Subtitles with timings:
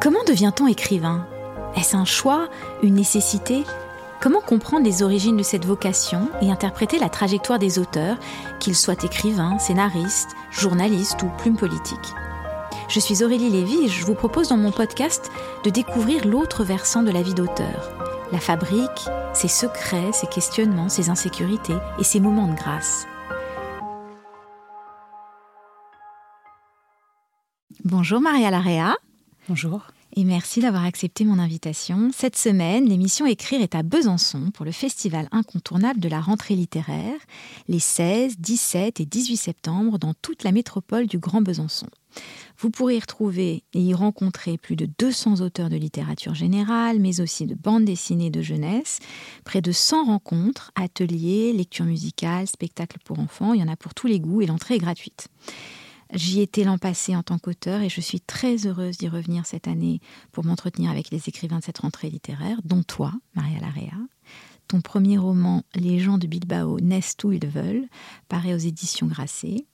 [0.00, 1.26] Comment devient-on écrivain?
[1.76, 2.48] Est-ce un choix
[2.82, 3.62] Une nécessité?
[4.20, 8.16] Comment comprendre les origines de cette vocation et interpréter la trajectoire des auteurs,
[8.58, 12.12] qu'ils soient écrivains, scénaristes, journalistes ou plumes politiques
[12.88, 15.30] Je suis Aurélie Lévy et je vous propose dans mon podcast
[15.62, 17.92] de découvrir l'autre versant de la vie d'auteur.
[18.32, 23.06] La fabrique, ses secrets, ses questionnements, ses insécurités et ses moments de grâce.
[27.84, 28.96] Bonjour Maria Larrea.
[29.46, 29.88] Bonjour.
[30.16, 32.10] Et merci d'avoir accepté mon invitation.
[32.14, 37.18] Cette semaine, l'émission Écrire est à Besançon pour le festival incontournable de la rentrée littéraire,
[37.68, 41.88] les 16, 17 et 18 septembre dans toute la métropole du Grand Besançon.
[42.56, 47.20] Vous pourrez y retrouver et y rencontrer plus de 200 auteurs de littérature générale, mais
[47.20, 49.00] aussi de bandes dessinées de jeunesse,
[49.44, 53.92] près de 100 rencontres, ateliers, lectures musicales, spectacles pour enfants, il y en a pour
[53.92, 55.28] tous les goûts et l'entrée est gratuite.
[56.14, 59.66] J'y étais l'an passé en tant qu'auteur et je suis très heureuse d'y revenir cette
[59.66, 63.98] année pour m'entretenir avec les écrivains de cette rentrée littéraire, dont toi, Maria Larrea.
[64.68, 67.88] Ton premier roman, Les gens de Bilbao naissent où ils veulent,
[68.28, 69.66] paraît aux éditions Grasset.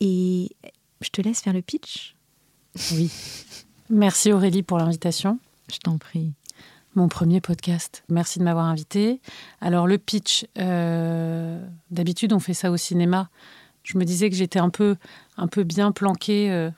[0.00, 0.56] Et
[1.02, 2.16] je te laisse faire le pitch.
[2.92, 3.10] Oui.
[3.90, 5.38] Merci Aurélie pour l'invitation.
[5.70, 6.32] Je t'en prie.
[6.94, 8.04] Mon premier podcast.
[8.08, 9.20] Merci de m'avoir invité.
[9.60, 13.28] Alors le pitch, euh, d'habitude on fait ça au cinéma.
[13.82, 14.96] Je me disais que j'étais un peu,
[15.64, 16.70] bien planquée euh,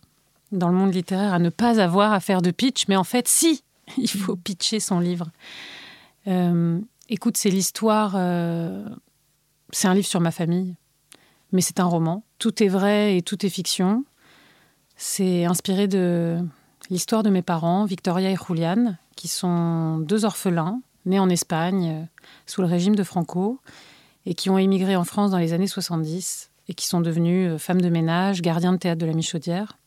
[0.52, 3.28] dans le monde littéraire à ne pas avoir à faire de pitch, mais en fait,
[3.28, 3.62] si,
[3.98, 5.30] il faut pitcher son livre.
[6.26, 8.88] Euh, écoute, c'est l'histoire, euh,
[9.70, 10.76] c'est un livre sur ma famille,
[11.52, 12.24] mais c'est un roman.
[12.38, 14.04] Tout est vrai et tout est fiction.
[14.96, 16.38] C'est inspiré de
[16.88, 22.08] l'histoire de mes parents, Victoria et Julian, qui sont deux orphelins nés en Espagne
[22.46, 23.60] sous le régime de Franco
[24.24, 27.80] et qui ont émigré en France dans les années 70 et qui sont devenus femmes
[27.80, 29.78] de ménage, gardiens de théâtre de la Michaudière.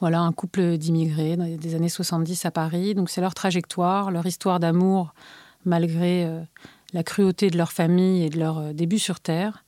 [0.00, 2.94] Voilà, un couple d'immigrés des années 70 à Paris.
[2.94, 5.14] Donc c'est leur trajectoire, leur histoire d'amour
[5.64, 6.40] malgré euh,
[6.92, 9.64] la cruauté de leur famille et de leur euh, début sur Terre.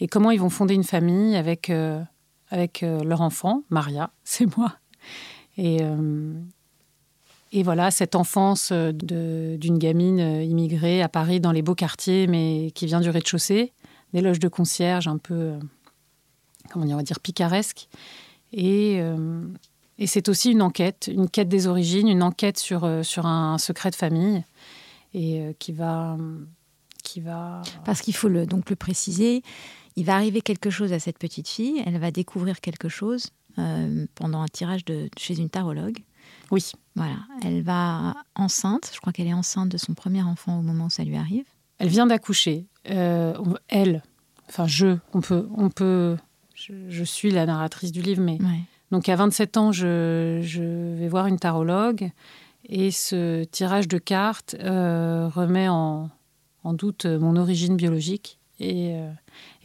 [0.00, 2.00] Et comment ils vont fonder une famille avec, euh,
[2.50, 4.76] avec euh, leur enfant, Maria, c'est moi.
[5.58, 6.32] Et, euh,
[7.52, 12.26] et voilà, cette enfance euh, d'une gamine euh, immigrée à Paris dans les beaux quartiers,
[12.26, 13.72] mais qui vient du rez-de-chaussée,
[14.12, 15.58] des loges de concierge un peu, euh,
[16.70, 17.88] comment dire, on va dire picaresque.
[18.52, 19.46] Et, euh,
[19.98, 23.58] et c'est aussi une enquête, une quête des origines, une enquête sur, euh, sur un
[23.58, 24.44] secret de famille,
[25.14, 26.16] et qui va,
[27.04, 27.60] qui va.
[27.84, 29.42] Parce qu'il faut le, donc le préciser,
[29.96, 34.06] il va arriver quelque chose à cette petite fille, elle va découvrir quelque chose euh,
[34.14, 35.98] pendant un tirage de, chez une tarologue.
[36.50, 40.62] Oui, Voilà, elle va enceinte, je crois qu'elle est enceinte de son premier enfant au
[40.62, 41.44] moment où ça lui arrive.
[41.78, 42.66] elle vient d'accoucher.
[42.90, 43.34] Euh,
[43.68, 44.02] elle,
[44.48, 46.16] enfin je, on peut, on peut.
[46.54, 48.60] Je, je suis la narratrice du livre, mais Ouais.
[48.90, 50.62] Donc à 27 ans, je, je
[50.98, 52.10] vais voir une tarologue
[52.68, 56.10] et ce tirage de cartes euh, remet en,
[56.62, 59.10] en doute mon origine biologique et, euh,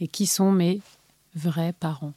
[0.00, 0.80] et qui sont mes
[1.34, 2.14] vrais parents.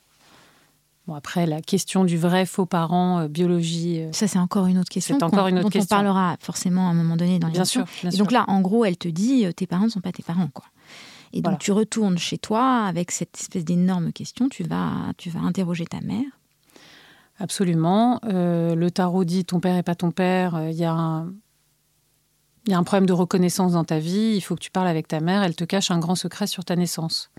[1.07, 4.77] Bon, après, la question du vrai faux parent, euh, biologie, euh, Ça, c'est encore une
[4.77, 5.17] autre question.
[5.17, 5.97] C'est encore qu'on- une autre dont question.
[5.97, 7.85] on parlera forcément à un moment donné dans bien l'émission.
[7.87, 8.01] sûr.
[8.03, 8.23] Bien Et sûr.
[8.23, 10.47] donc là, en gros, elle te dit euh, tes parents ne sont pas tes parents,
[10.53, 10.65] quoi.
[11.33, 11.57] Et donc Voilà.
[11.57, 14.49] tu retournes chez toi avec cette espèce d'énorme question.
[14.49, 16.25] Tu vas, tu vas interroger ta mère.
[17.39, 18.19] Absolument.
[18.25, 20.55] Euh, le tarot dit ton père est pas ton père.
[20.55, 21.33] euh, Il y a un.
[22.67, 24.87] Il y a un problème de reconnaissance dans ta vie, il faut que tu parles
[24.87, 27.31] avec ta mère, elle te cache un grand secret sur ta naissance.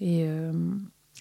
[0.00, 0.50] Et euh,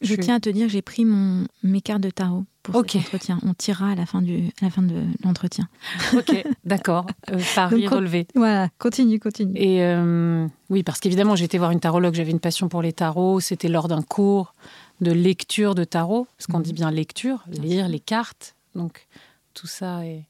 [0.02, 2.92] Je suis- tiens à te dire, j'ai pris mon, mes cartes de tarot pour Ok.
[2.92, 3.40] cet entretien.
[3.44, 5.68] On tirera à la fin, du, à la fin de l'entretien.
[6.14, 6.32] Ok,
[6.66, 7.06] d'accord.
[7.32, 8.28] Euh, pari Donc, quand- relevé.
[8.36, 9.54] Voilà, continue, continue.
[9.56, 12.94] Et euh, oui, parce qu'évidemment, j'ai été voir une tarologue, j'avais une passion pour les
[12.94, 13.40] tarots.
[13.40, 14.54] C'était lors d'un cours
[15.02, 18.56] de lecture de tarot, parce qu'on dit bien lecture, lire les cartes.
[18.76, 19.08] Donc
[19.54, 20.26] tout ça est.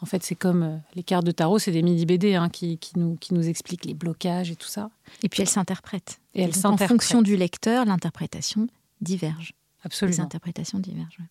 [0.00, 2.78] En fait, c'est comme euh, les cartes de tarot, c'est des mini BD hein, qui,
[2.78, 4.90] qui nous, qui nous expliquent les blocages et tout ça.
[5.24, 6.20] Et puis elle s'interprète.
[6.36, 8.68] Et elle donc, En fonction du lecteur, l'interprétation
[9.00, 9.54] diverge.
[9.82, 10.22] Les Absolument.
[10.24, 11.16] interprétations divergent.
[11.18, 11.26] ouais.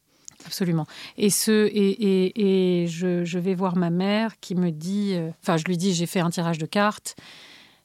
[0.46, 0.86] Absolument.
[1.18, 5.58] Et, ce, et, et, et je, vais voir ma mère qui me dit, euh, enfin
[5.58, 7.16] je lui dis, j'ai fait un tirage de cartes.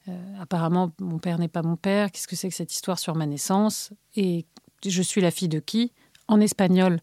[0.09, 2.11] Euh, apparemment, mon père n'est pas mon père.
[2.11, 3.93] Qu'est-ce que c'est que cette histoire sur ma naissance?
[4.17, 4.47] Et
[4.85, 5.93] je suis la fille de qui?
[6.29, 7.01] En espagnol,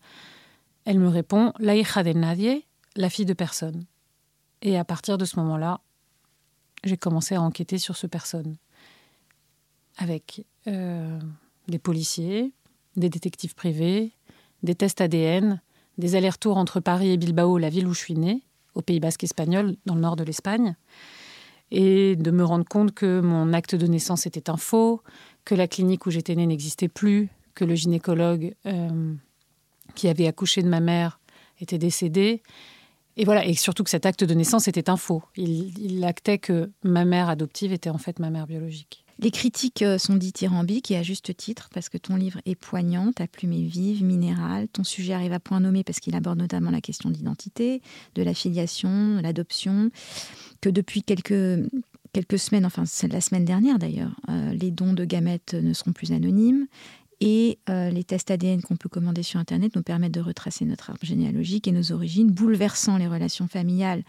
[0.85, 2.65] elle me répond La hija de nadie,
[2.95, 3.85] la fille de personne.
[4.61, 5.81] Et à partir de ce moment-là,
[6.83, 8.57] j'ai commencé à enquêter sur ce personne.
[9.97, 11.19] Avec euh,
[11.67, 12.53] des policiers,
[12.95, 14.13] des détectives privés,
[14.63, 15.61] des tests ADN,
[15.97, 18.43] des allers-retours entre Paris et Bilbao, la ville où je suis née,
[18.75, 20.75] au Pays basque espagnol, dans le nord de l'Espagne,
[21.71, 25.01] et de me rendre compte que mon acte de naissance était un faux,
[25.45, 29.13] que la clinique où j'étais née n'existait plus, que le gynécologue euh,
[29.95, 31.19] qui avait accouché de ma mère
[31.59, 32.41] était décédé.
[33.17, 35.23] Et voilà, et surtout que cet acte de naissance était un faux.
[35.35, 39.03] Il, il actait que ma mère adoptive était en fait ma mère biologique.
[39.21, 43.11] Les critiques euh, sont dithyrambiques et à juste titre parce que ton livre est poignant,
[43.11, 46.71] ta plume est vive, minérale, ton sujet arrive à point nommé parce qu'il aborde notamment
[46.71, 47.81] la question d'identité,
[48.15, 49.91] de la filiation, l'adoption,
[50.61, 51.67] que depuis quelques,
[52.37, 56.67] semaines, enfin la semaine dernière d'ailleurs, euh, les dons de gamètes ne seront plus anonymes
[57.19, 60.89] et euh, les tests ADN qu'on peut commander sur Internet nous permettent de retracer notre
[60.91, 64.03] arbre généalogique et nos origines, bouleversant les relations familiales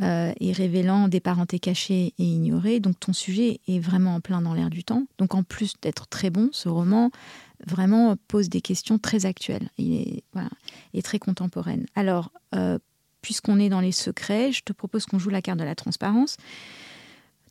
[0.00, 2.80] euh, et révélant des parentés cachées et ignorées.
[2.80, 5.06] Donc ton sujet est vraiment en plein dans l'air du temps.
[5.18, 7.10] Donc en plus d'être très bon, ce roman
[7.66, 10.24] vraiment pose des questions très actuelles Il est,
[10.94, 11.86] et très contemporaine.
[11.94, 12.78] Alors, euh,
[13.20, 16.38] puisqu'on est dans les secrets, je te propose qu'on joue la carte de la transparence.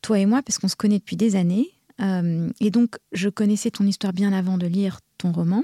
[0.02, 1.70] Toi et moi, parce qu'on se connaît depuis des années.
[2.02, 5.64] Euh, et donc, je connaissais ton histoire bien avant de lire ton roman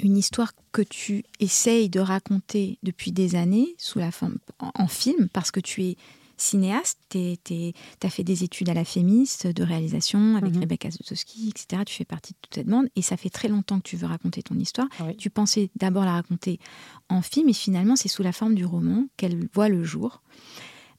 [0.00, 5.28] une histoire que tu essayes de raconter depuis des années sous la forme en, film
[5.32, 5.96] parce que tu es
[6.36, 7.72] cinéaste, tu
[8.02, 10.60] as fait des études à la FEMIS de réalisation avec mhm.
[10.60, 11.82] Rebecca Zotowski, etc.
[11.84, 14.06] Tu fais partie de toute cette bande et ça fait très longtemps que tu veux
[14.06, 14.88] raconter ton histoire.
[15.18, 16.60] Tu pensais d'abord la raconter
[17.08, 20.22] en film et finalement c'est sous la forme du roman qu'elle voit le jour.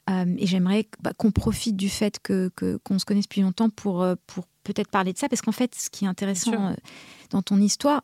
[0.10, 2.50] Euh, et j'aimerais bah, qu'on profite du fait que
[2.84, 5.76] qu'on se connaisse depuis longtemps pour, euh, pour peut-être parler de ça parce qu'en fait
[5.76, 6.74] ce qui est intéressant euh,
[7.30, 8.04] dans ton histoire,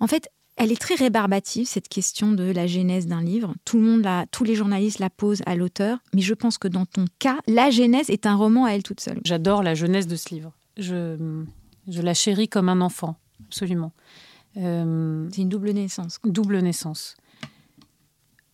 [0.00, 3.54] en fait, elle est très rébarbative, cette question de la genèse d'un livre.
[3.64, 6.86] Tout le monde tous les journalistes la posent à l'auteur, mais je pense que dans
[6.86, 9.20] ton cas, la genèse est un roman à elle toute seule.
[9.24, 10.52] J'adore la genèse de ce livre.
[10.76, 11.16] Je,
[11.88, 13.16] la chéris comme un enfant,
[13.46, 13.92] absolument.
[14.56, 16.20] Euh, C'est une double naissance.
[16.24, 17.16] Double naissance.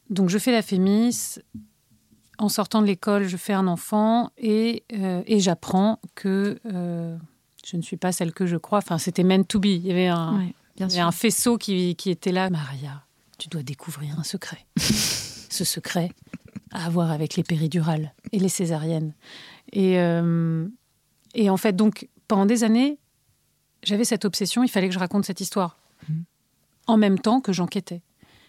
[0.08, 1.38] Donc je fais la fémis.
[2.38, 7.14] En sortant de l'école, je fais un enfant et, euh, j'apprends que euh,
[7.66, 8.78] je ne suis pas celle que je crois.
[8.78, 9.66] Enfin, c'était meant to be.
[9.66, 10.40] Il y avait un,
[10.88, 12.50] il y a un faisceau qui, était là.
[12.50, 13.04] Maria,
[13.38, 14.66] tu dois découvrir un secret.
[14.78, 16.10] Ce secret
[16.72, 19.12] à avoir avec les péridurales et les césariennes.
[19.72, 20.66] Et, euh,
[21.34, 22.98] et en fait, donc, pendant des années,
[23.82, 25.76] j'avais cette obsession, il fallait que je raconte cette histoire.
[26.86, 28.02] En même temps que j'enquêtais.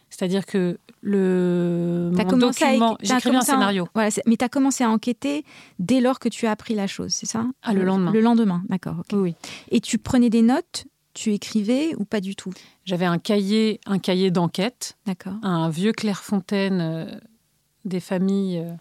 [0.10, 3.88] C'est-à-dire que le as document, j'écrivais un scénario.
[3.96, 5.46] mais tu as commencé à enquêter
[5.80, 7.46] dès lors que tu as appris la chose, c'est ça?
[7.64, 8.12] Ah, le lendemain.
[8.12, 9.04] Le lendemain, d'accord.
[9.14, 9.36] Oui.
[9.70, 12.54] Et tu prenais des notes tu écrivais ou pas du tout?
[12.86, 15.34] J'avais un cahier, un cahier d'enquête, D'accord.
[15.44, 17.20] un vieux Clairefontaine euh,
[17.86, 18.74] des familles euh,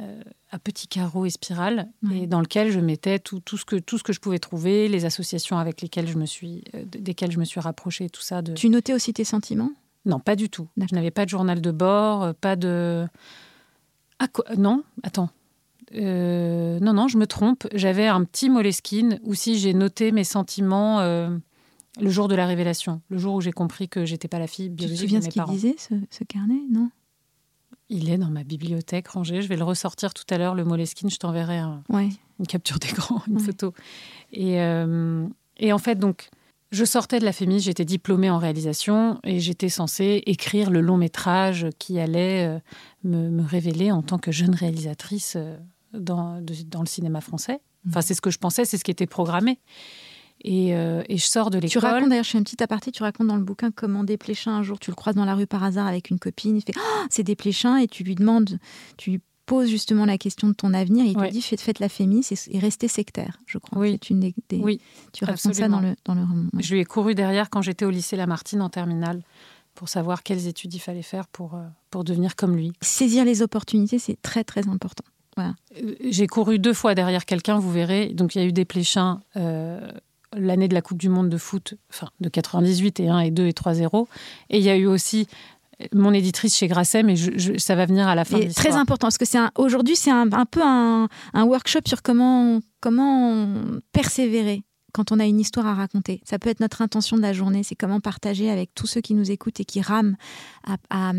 [0.00, 3.76] euh, à petits carreaux et spirales, et dans lequel je mettais tout, tout, ce que,
[3.76, 7.38] tout ce que je pouvais trouver, les associations avec lesquelles je me suis, desquelles je
[7.38, 8.42] me suis rapprochée, tout ça.
[8.42, 8.54] De...
[8.54, 9.70] Tu notais aussi tes sentiments?
[10.06, 10.66] Non, pas du tout.
[10.76, 13.06] Je n'avais pas de journal de bord, pas de...
[14.18, 15.30] Ah, non, attends.
[15.92, 17.68] non, non, je me trompe.
[17.72, 20.98] J'avais un petit Moleskine où si j'ai noté mes sentiments
[22.00, 24.68] le jour de la révélation, le jour où j'ai compris que j'étais pas la fille
[24.68, 25.52] biologique de mes parents.
[25.52, 26.90] Tu te souviens ce qu'il disait, ce, carnet, non
[27.88, 29.42] Il est dans ma bibliothèque rangé.
[29.42, 31.10] Je vais le ressortir tout à l'heure, le Moleskine.
[31.10, 33.74] Je t'enverrai une capture d'écran, une photo.
[34.32, 35.26] Et, euh,
[35.58, 36.30] et, en fait, donc,
[36.70, 40.96] je sortais de la FEMI, j'étais diplômée en réalisation et j'étais censée écrire le long
[40.96, 42.58] métrage qui allait euh,
[43.02, 45.56] me, révéler en tant que jeune réalisatrice euh,
[45.92, 47.60] dans, dans le cinéma français.
[47.88, 48.02] Enfin, mmh.
[48.02, 49.58] c'est ce que je pensais, c'est ce qui était programmé.
[50.46, 51.70] Euh, et, je sors de l'école.
[51.70, 54.52] Tu racontes, d'ailleurs, je fais un petit aparté, tu racontes dans le bouquin comment Desplechin,
[54.52, 56.72] un jour, tu le croises dans la rue par hasard avec une copine, il fait
[56.76, 58.58] oh, c'est Desplechin, et tu lui demandes,
[58.96, 61.88] tu lui poses justement la question de ton avenir, et il te dit faites, la
[61.88, 63.78] fémis et, restez sectaire, je crois.
[63.78, 63.98] Oui.
[64.08, 64.80] une des, oui,
[65.12, 66.48] tu racontes ça dans le, dans le roman.
[66.58, 69.22] Je lui ai couru derrière quand j'étais au lycée Lamartine en terminale
[69.74, 72.72] pour savoir quelles études il fallait faire pour, euh, pour devenir comme lui.
[72.80, 75.04] Saisir les opportunités, c'est très très important.
[75.36, 75.54] Voilà.
[75.82, 78.08] Euh, j'ai couru deux fois derrière quelqu'un, vous verrez.
[78.08, 79.20] Donc il y a eu des pléchins
[80.36, 83.46] l'année de la Coupe du Monde de foot, enfin de 98 et 1 et 2
[83.46, 84.06] et 3-0.
[84.50, 85.26] Et il y a eu aussi
[85.94, 87.14] mon éditrice chez Grasset, mais
[87.58, 88.38] ça va venir à la fin.
[88.38, 92.60] C'est très important parce que c'est aujourd'hui c'est un, peu un, un, workshop sur comment
[92.80, 93.46] comment
[93.92, 96.20] persévérer quand on a une histoire à raconter.
[96.24, 99.14] Ça peut être notre intention de la journée, c'est comment partager avec tous ceux qui
[99.14, 100.16] nous écoutent et qui rament
[100.66, 101.12] à,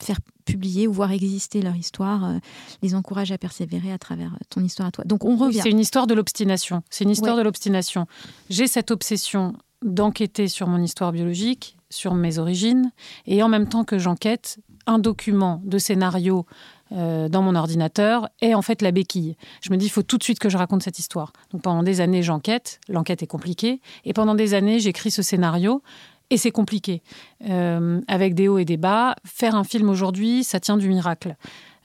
[0.00, 2.38] faire publier ou voir exister leur histoire, euh,
[2.82, 5.04] les encourage à persévérer à travers euh, ton histoire à toi.
[5.04, 5.60] Donc on revient.
[5.62, 6.82] c'est une histoire de l'obstination.
[6.90, 8.06] C'est une histoire de l'obstination.
[8.48, 12.90] J'ai cette obsession d'enquêter sur mon histoire biologique, sur mes origines,
[13.26, 16.46] et en même temps que j'enquête, un document de scénario
[16.92, 19.36] euh, dans mon ordinateur est en fait la béquille.
[19.62, 21.32] Je me dis, il faut tout de suite que je raconte cette histoire.
[21.52, 25.82] Donc pendant des années, j'enquête, l'enquête est compliquée, et pendant des années, j'écris ce scénario,
[26.30, 27.02] et c'est compliqué.
[27.48, 31.36] Euh, avec des hauts et des bas, faire un film aujourd'hui, ça tient du miracle.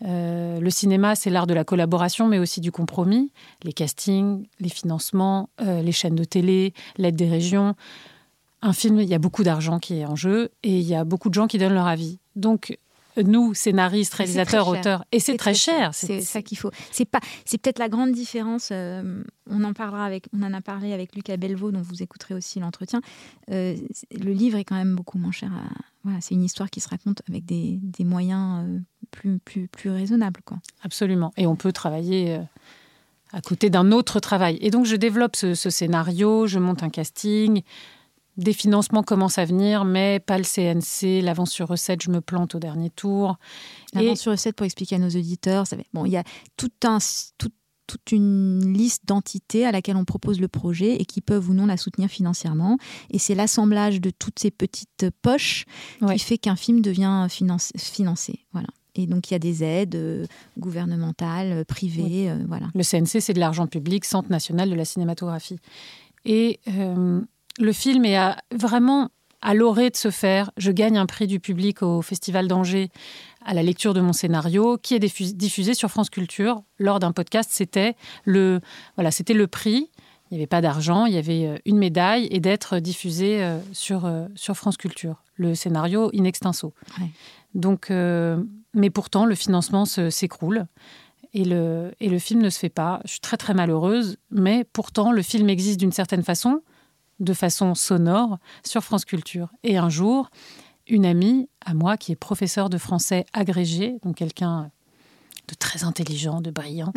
[0.05, 3.31] Euh, le cinéma, c'est l'art de la collaboration, mais aussi du compromis.
[3.63, 7.75] Les castings, les financements, les chaînes de télé, l'aide des régions.
[8.61, 11.03] Un film, il y a beaucoup d'argent qui est en jeu et il y a
[11.03, 12.19] beaucoup de gens qui donnent leur avis.
[12.35, 12.77] Donc,
[13.23, 15.93] nous, scénaristes, réalisateurs, auteurs, et c'est très, cher.
[15.93, 16.71] C'est ça qu'il faut.
[16.91, 18.69] C'est pas, c'est peut-être la grande différence.
[18.71, 22.33] Euh, on en parlera avec, on en a parlé avec Lucas Belvaux, dont vous écouterez
[22.33, 23.01] aussi l'entretien.
[23.51, 23.75] Euh,
[24.11, 25.51] le livre est quand même beaucoup moins cher.
[26.03, 28.79] voilà, c'est une histoire qui se raconte avec des, moyens euh,
[29.11, 30.57] plus, plus, plus raisonnables, quoi.
[30.83, 31.31] Absolument.
[31.37, 32.39] Et on peut travailler
[33.31, 34.57] à côté d'un autre travail.
[34.61, 37.61] Et donc, je développe ce, ce scénario, je monte un casting.
[38.37, 41.21] Des financements commencent à venir, mais pas le CNC.
[41.21, 43.37] L'avance sur recette, je me plante au dernier tour.
[43.93, 46.23] L'avance sur recette, pour expliquer à nos auditeurs, ça, bon, il y a
[46.57, 46.97] tout un,
[47.37, 51.65] toute une liste d'entités à laquelle on propose le projet et qui peuvent ou non
[51.65, 52.77] la soutenir financièrement.
[53.09, 55.65] Et c'est l'assemblage de toutes ces petites poches
[56.11, 58.45] qui fait qu'un film devient financé.
[58.51, 58.67] Voilà.
[58.95, 60.25] Et donc, il y a des aides euh,
[60.57, 62.29] gouvernementales, euh, privées.
[62.29, 62.67] Euh, voilà.
[62.73, 65.59] Le CNC, c'est de l'argent public, Centre national de la cinématographie.
[66.23, 66.59] Et
[67.59, 68.19] le film est
[68.51, 69.09] vraiment
[69.41, 70.51] à l'orée de se faire.
[70.57, 72.89] Je gagne un prix du public au Festival d'Angers
[73.45, 77.51] à la lecture de mon scénario, qui est diffusé sur France Culture lors d'un podcast.
[77.53, 78.59] C'était le,
[78.95, 79.91] voilà, c'était le prix.
[80.31, 83.59] Il n'y avait pas d'argent, il y avait euh, une médaille et d'être diffusé euh,
[83.71, 85.23] sur, euh, sur France Culture.
[85.35, 86.73] Le scénario in extenso.
[87.53, 90.65] Donc, mais pourtant, le financement s'écroule.
[91.33, 93.01] Et le, et le film ne se fait pas.
[93.03, 96.61] Je suis très très malheureuse, mais pourtant le film existe d'une certaine façon
[97.19, 99.49] de façon sonore sur France Culture.
[99.63, 100.29] Et un jour,
[100.87, 104.71] une amie à moi qui est professeure de français agrégé, donc quelqu'un
[105.47, 106.91] de très intelligent, de brillant,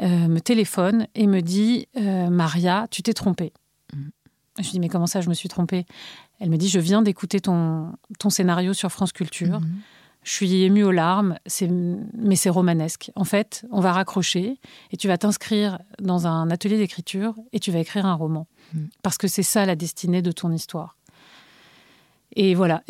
[0.00, 3.52] euh, me téléphone et me dit euh, Maria, tu t'es trompée.
[3.92, 4.08] Mm.
[4.60, 5.86] Je dis mais comment ça, je me suis trompée?
[6.38, 9.60] Elle me dit je viens d'écouter ton, ton scénario sur France Culture.
[9.60, 9.93] Mm-hmm.
[10.24, 11.38] Je suis émue aux larmes,
[12.14, 13.12] mais c'est romanesque.
[13.14, 14.58] En fait, on va raccrocher
[14.90, 18.46] et tu vas t'inscrire dans un atelier d'écriture et tu vas écrire un roman.
[18.72, 18.84] Mm.
[19.02, 20.96] Parce que c'est ça la destinée de ton histoire.
[22.36, 22.82] Et voilà,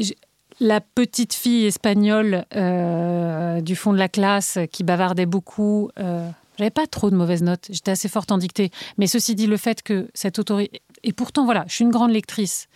[0.60, 6.70] la petite fille espagnole euh, du fond de la classe qui bavardait beaucoup, euh, j'avais
[6.70, 8.70] pas trop de mauvaises notes, j'étais assez forte en dictée.
[8.96, 10.82] Mais ceci dit, le fait que cette autorité.
[11.02, 12.68] Et pourtant, voilà, je suis une grande lectrice.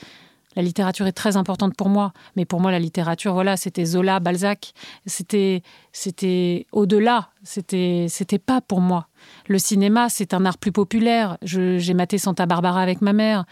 [0.58, 4.18] La littérature est très importante pour moi, mais pour moi, la littérature, voilà, c'était Zola,
[4.18, 4.72] Balzac,
[5.06, 5.62] c'était,
[5.92, 9.06] c'était au-delà, c'était, c'était pas pour moi.
[9.46, 11.38] Le cinéma, c'est un art plus populaire.
[11.42, 13.44] j'ai maté Santa Barbara avec ma mère.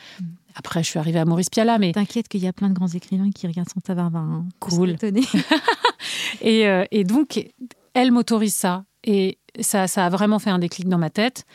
[0.57, 1.93] Après, je suis arrivée à Maurice Piala, mais...
[1.93, 4.25] T'inquiète qu'il y a plein de grands écrivains qui regardent Santa Barbara.
[4.25, 4.47] Hein.
[4.59, 4.97] Cool.
[6.41, 7.53] et, euh, et donc,
[7.95, 8.85] elle m'autorise ça.
[9.05, 11.47] Et ça, ça a vraiment fait un déclic dans ma tête.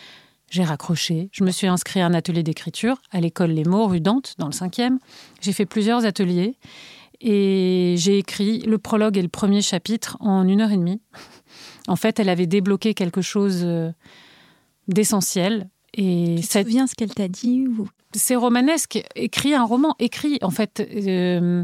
[0.51, 1.29] J'ai raccroché.
[1.31, 4.47] Je me suis inscrit à un atelier d'écriture à l'école Les Mots, rue Dante, dans
[4.47, 4.97] le 5e.
[5.39, 6.55] J'ai fait plusieurs ateliers
[7.21, 10.99] et j'ai écrit le prologue et le premier chapitre en une heure et demie.
[11.87, 13.91] En fait, elle avait débloqué quelque chose euh,
[14.89, 15.69] d'essentiel.
[15.93, 17.65] Et tu te souviens ce qu'elle t'a dit
[18.13, 19.01] C'est romanesque.
[19.15, 20.37] Écrit un roman, écrit.
[20.41, 21.63] En fait, euh,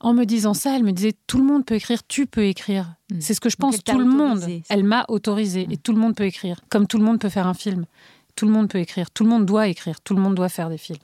[0.00, 2.94] en me disant ça, elle me disait tout le monde peut écrire, tu peux écrire.
[3.10, 3.20] Hmm.
[3.20, 4.40] C'est ce que je pense, tout le monde.
[4.68, 5.78] Elle m'a autorisé et hmm.
[5.78, 7.84] tout le monde peut écrire, comme tout le monde peut faire un film.
[8.34, 10.70] Tout le monde peut écrire, tout le monde doit écrire, tout le monde doit faire
[10.70, 10.98] des films.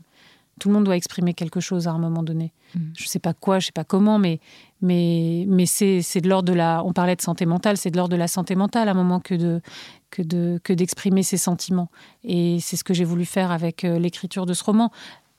[0.58, 2.54] Tout le monde doit exprimer quelque chose à un moment donné.
[2.74, 2.84] Hmm.
[2.96, 4.40] Je ne sais pas quoi, je ne sais pas comment, mais,
[4.80, 6.82] mais, mais c'est, de l'ordre de la.
[6.82, 9.20] On parlait de santé mentale, c'est de l'ordre de la santé mentale à un moment
[9.20, 9.60] que, de,
[10.08, 11.90] que, de, que d'exprimer ses sentiments.
[12.24, 14.90] Et c'est ce que j'ai voulu faire avec euh, l'écriture de ce roman.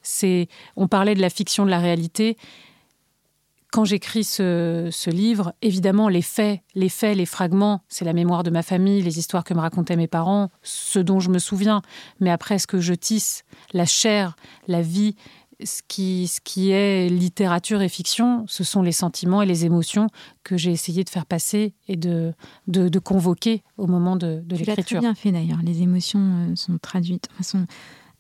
[0.03, 2.37] C'est, on parlait de la fiction, de la réalité
[3.71, 8.49] quand j'écris ce, livre, évidemment, les faits, les faits, les fragments, c'est la mémoire de
[8.49, 11.81] ma famille, les histoires que me racontaient mes parents, ce dont je me souviens.
[12.19, 13.43] Mais après, ce que je tisse,
[13.73, 14.35] la chair,
[14.67, 15.15] la vie,
[15.63, 20.07] ce qui, ce qui est littérature et fiction, ce sont les sentiments et les émotions
[20.43, 22.33] que j'ai essayé de faire passer et de,
[22.67, 24.85] de, convoquer au moment de, de l'écriture.
[24.85, 25.59] Tu l'as très bien fait d'ailleurs.
[25.63, 27.65] Les émotions euh, sont traduites, sont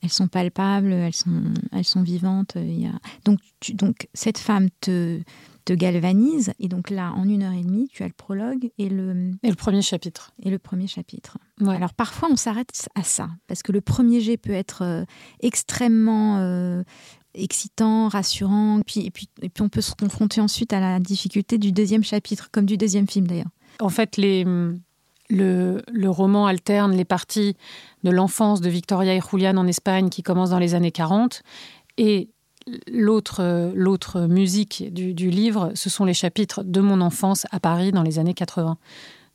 [0.01, 2.53] elles sont palpables, elles sont, elles sont vivantes.
[2.55, 2.99] Il y a...
[3.25, 3.39] donc,
[3.73, 5.21] donc, cette femme te,
[5.65, 6.53] te galvanise.
[6.59, 9.31] Et donc là, en une heure et demie, tu as le prologue et le...
[9.43, 10.31] Et le premier chapitre.
[10.41, 11.37] Et le premier chapitre.
[11.65, 15.03] Alors parfois, on s'arrête à ça, parce que le premier jet peut être euh,
[15.41, 16.83] extrêmement euh,
[17.33, 21.57] excitant, rassurant, puis, et, puis, et puis on peut se confronter ensuite à la difficulté
[21.57, 23.49] du deuxième chapitre, comme du deuxième film d'ailleurs.
[23.79, 24.45] En fait, les,
[25.29, 27.55] le, roman alterne les parties
[28.03, 31.43] de l'enfance de Victoria et Julian en Espagne qui commencent dans les années 40
[31.97, 32.29] et
[32.87, 38.03] l'autre, musique du, du livre, ce sont les chapitres de mon enfance à Paris dans
[38.03, 38.77] les années 80.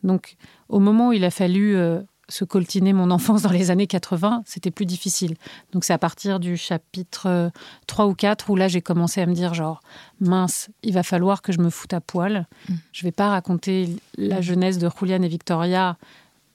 [0.03, 0.37] Donc,
[0.69, 2.01] au moment où il a fallu euh,
[2.33, 5.37] se coltiner mon enfance dans les années 80, c'était plus difficile.
[5.73, 7.51] Donc, c'est à partir du chapitre
[7.87, 9.83] 3 ou 4 où là, j'ai commencé à me dire genre,
[10.21, 12.47] mince, il va falloir que je me foute à poil.
[12.69, 12.75] Mm.
[12.93, 15.99] Je vais pas raconter la jeunesse de Julian et Victoria.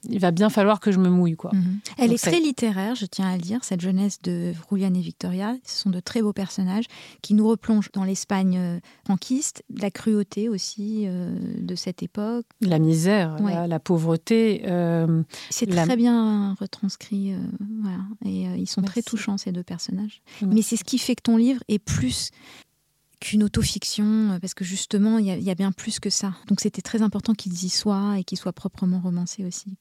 [0.08, 1.50] Il va bien falloir que je me mouille, quoi.
[1.52, 1.80] Mhm.
[1.98, 5.00] Elle Donc est très littéraire, je tiens à le dire, cette jeunesse de Julian et
[5.00, 5.56] Victoria.
[5.64, 6.84] Ce sont de très beaux personnages
[7.20, 12.46] qui nous replongent dans l'Espagne euh, franquiste, la cruauté aussi euh, de cette époque.
[12.60, 13.52] La misère, Ouais.
[13.54, 14.62] la, la pauvreté.
[14.66, 17.32] euh, C'est La- très bien retranscrit.
[17.34, 17.38] euh,
[17.82, 17.98] voilà.
[18.24, 20.22] Et ils sont très touchants, ces deux personnages.
[20.42, 20.54] Merci.
[20.54, 22.30] Mais c'est ce qui fait que ton livre est plus
[23.20, 26.34] qu'une autofiction, parce que justement, il y, a- il y a bien plus que ça.
[26.46, 29.76] Donc c'était très important qu'ils y soient et qu'ils soient proprement romancés aussi.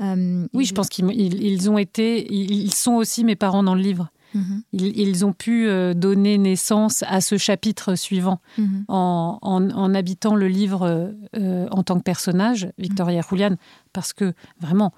[0.00, 3.74] Euh, oui, je pense qu'ils ils- ils ont été, ils, sont aussi mes parents dans
[3.74, 4.10] le livre.
[4.34, 8.84] Mhm, Ils, ils ont pu euh, donner naissance à ce chapitre suivant mhm.
[8.88, 13.56] en, en- en habitant le livre euh, en tant que personnage, Victoria et Julian,
[13.92, 14.94] parce que vraiment,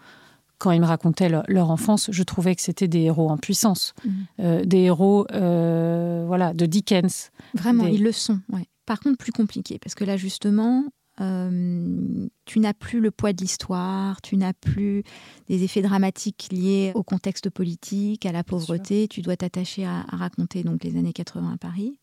[0.58, 3.92] quand ils me racontaient leur, leur enfance, je trouvais que c'était des héros en puissance,
[4.04, 4.12] Mhm.
[4.40, 7.30] Euh, des héros euh, voilà, de Dickens.
[7.54, 8.38] Vraiment, des- ils le sont.
[8.52, 8.68] ouais.
[8.86, 10.84] Par contre, plus compliqué, parce que là, justement,
[11.20, 15.04] euh, tu n'as plus le poids de l'histoire, tu n'as plus
[15.48, 19.06] des effets dramatiques liés au contexte politique, à la pauvreté.
[19.08, 21.98] Tu dois t'attacher à, à raconter donc les années 80 à Paris.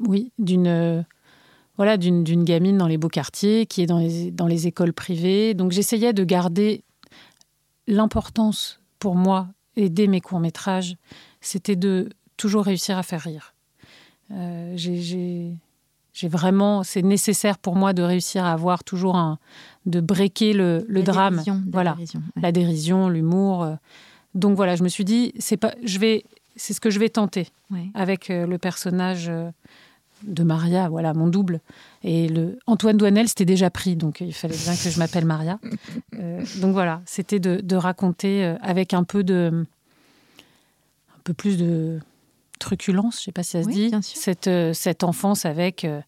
[0.00, 1.02] Oui, d'une euh,
[1.76, 4.92] voilà, d'une d'une gamine dans les beaux quartiers qui est dans les, dans les écoles
[4.92, 5.54] privées.
[5.54, 6.82] Donc j'essayais de garder
[7.86, 10.96] l'importance pour moi et dès mes courts-métrages,
[11.40, 13.54] c'était de toujours réussir à faire rire.
[14.30, 15.56] Euh, j'ai-
[16.14, 19.38] J'ai vraiment, c'est nécessaire pour moi de réussir à avoir toujours un,
[19.84, 22.42] de breaker le, le La drame, dérision, la voilà, dérision, ouais.
[22.42, 23.64] la dérision, l'humour.
[23.64, 23.74] euh.
[24.34, 26.24] Donc voilà, je me suis dit, c'est pas, je vais,
[26.56, 27.88] c'est ce que je vais tenter Ouais.
[27.94, 29.50] avec euh, le personnage euh,
[30.22, 31.60] de Maria, voilà, mon double.
[32.04, 35.58] Et le Antoine Douanel, c'était déjà pris, donc il fallait bien que je m'appelle Maria.
[36.20, 39.64] Euh, donc voilà, c'était de, de raconter avec un peu de,
[41.16, 41.98] un peu plus de
[42.58, 46.00] truculence, je sais pas si ça se Oui, dit, cette, euh, cette enfance avec euh,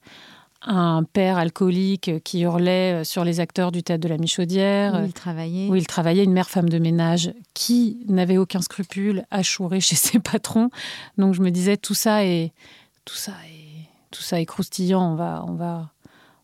[0.62, 5.00] un père alcoolique euh, qui hurlait sur les acteurs du théâtre de la Michaudière.
[5.00, 5.68] Où il travaillait.
[5.68, 9.96] où il travaillait, une mère femme de ménage qui n'avait aucun scrupule à chourer chez
[9.96, 10.70] ses patrons.
[11.18, 12.52] Donc je me disais tout ça est
[13.04, 15.12] tout ça est tout ça est croustillant.
[15.12, 15.90] On va on va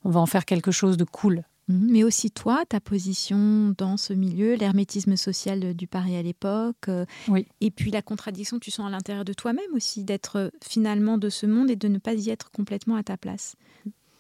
[0.05, 1.45] on va en faire quelque chose de cool.
[1.68, 1.88] Mhm.
[1.90, 7.05] Mais aussi toi, ta position dans ce milieu, l'hermétisme social du Paris à l'époque, euh,
[7.29, 7.46] Oui.
[7.61, 11.18] et puis la contradiction que tu sens à l'intérieur de toi-même aussi, d'être euh, finalement
[11.18, 13.55] de ce monde et de ne pas y être complètement à ta place.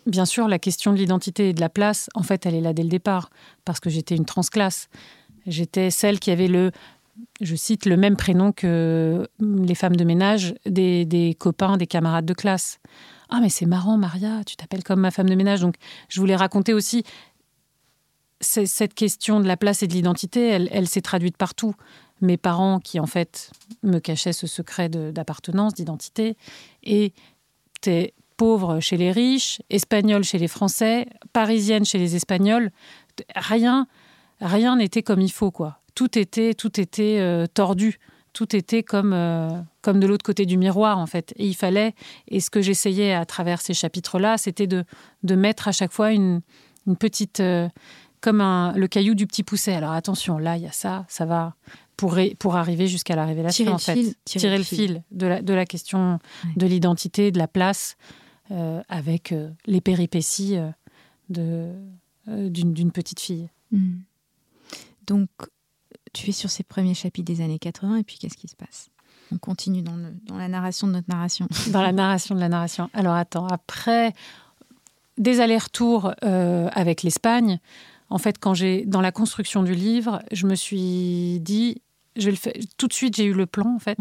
[0.06, 2.72] Bien sûr, la question de l'identité et de la place, en fait, elle est là
[2.72, 3.30] dès le départ
[3.64, 4.88] parce que j'étais une transclasse.
[5.46, 6.70] J'étais celle qui avait le
[7.42, 12.24] je cite le même prénom que les femmes de ménage des, des copains, des camarades
[12.24, 12.80] de classe.
[13.28, 15.60] Ah mais c'est marrant Maria, tu t'appelles comme ma femme de ménage.
[15.60, 15.74] Donc
[16.08, 17.04] je voulais raconter aussi
[18.42, 21.74] cette question de la place et de l'identité, elle, s'est traduite partout.
[22.20, 23.50] Mes parents qui en fait
[23.82, 26.36] me cachaient ce secret d'appartenance, d'identité,
[26.82, 27.12] et
[27.80, 32.70] t'es pauvre chez les riches, espagnole chez les Français, parisienne chez les Espagnols.
[33.34, 33.86] Rien,
[34.40, 35.80] rien n'était comme il faut quoi.
[35.94, 37.98] Tout était, tout était euh, tordu.
[38.32, 39.50] Tout était comme, euh,
[39.82, 41.34] comme de l'autre côté du miroir, en fait.
[41.36, 41.94] Et il fallait,
[42.28, 44.84] et ce que j'essayais à travers ces chapitres-là, c'était de,
[45.22, 46.40] de mettre à chaque fois une,
[46.86, 47.40] une petite.
[47.40, 47.68] euh,
[48.22, 49.74] comme un, le caillou du petit pousset.
[49.74, 51.54] Alors attention, là, il y a ça, ça va.
[51.98, 53.94] Pour, ré- pour arriver jusqu'à la révélation, Tirer le en fait.
[53.94, 54.76] fil, tirer le le fil.
[54.78, 56.50] fil de la, de la question Ouais.
[56.56, 57.96] de l'identité, de la place,
[58.50, 61.78] euh, avec euh, les péripéties euh,
[62.26, 63.48] d'une, petite fille.
[63.70, 64.02] Mhm.
[65.06, 65.28] Donc,
[66.12, 68.88] tu es sur ces premiers chapitres des années 80, et puis qu'est-ce qui se passe?
[69.32, 71.46] On continue dans, le- dans la narration de notre narration.
[71.72, 72.90] Dans la narration de la narration.
[72.94, 74.12] Alors attends, après
[75.18, 77.58] des allers-retours euh, avec l'Espagne,
[78.12, 81.82] en fait, quand j'ai dans la construction du livre, je me suis dit,
[82.16, 82.52] je vais le faire.
[82.76, 83.98] Tout de suite, j'ai eu le plan en fait,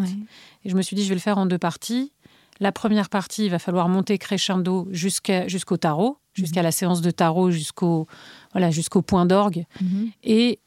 [0.63, 2.12] et je me suis dit, je vais le faire en deux parties.
[2.60, 7.10] La première partie, il va falloir monter crescendo jusqu'à, jusqu'au tarot, jusqu'à la séance de
[7.10, 8.08] tarot, jusqu'au
[8.52, 9.65] voilà, jusqu'au point d'orgue.
[9.82, 10.12] Mhm.
[10.24, 10.60] Et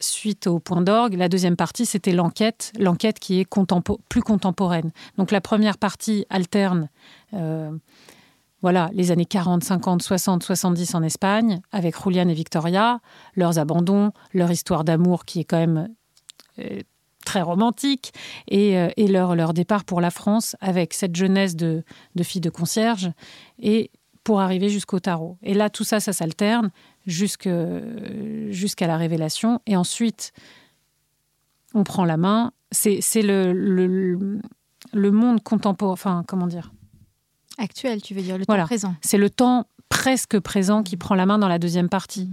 [0.00, 4.90] suite au point d'orgue, la deuxième partie, c'était l'enquête, l'enquête qui est contempo- plus contemporaine.
[5.16, 6.88] Donc la première partie alterne,
[7.34, 7.70] euh,
[8.62, 13.00] voilà, les années 40, 50, 60, 70 en Espagne, avec Julian et Victoria,
[13.34, 15.88] leurs abandons, leur histoire d'amour qui est quand même
[16.60, 16.80] euh,
[17.24, 18.12] très romantique,
[18.48, 21.82] et, euh, leur, départ pour la France avec cette jeunesse de,
[22.22, 23.10] filles de concierge,
[23.58, 23.90] et
[24.22, 25.36] pour arriver jusqu'au tarot.
[25.42, 26.70] Et là, tout ça, ça s'alterne
[27.06, 29.60] jusqu'à la révélation.
[29.66, 30.32] Et ensuite,
[31.74, 32.52] on prend la main.
[32.70, 33.52] C'est le-
[34.92, 36.70] le monde contemporain, enfin, comment dire
[37.58, 38.62] Actuel, tu veux dire, le Voilà.
[38.64, 38.94] temps présent.
[39.02, 42.28] C'est le temps presque présent qui prend la main dans la deuxième partie.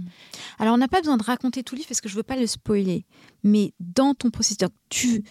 [0.58, 2.36] Alors, on n'a pas besoin de raconter tout le livre parce que je veux pas
[2.36, 3.04] le spoiler.
[3.44, 4.56] Mais dans ton processus,
[4.88, 5.22] tu...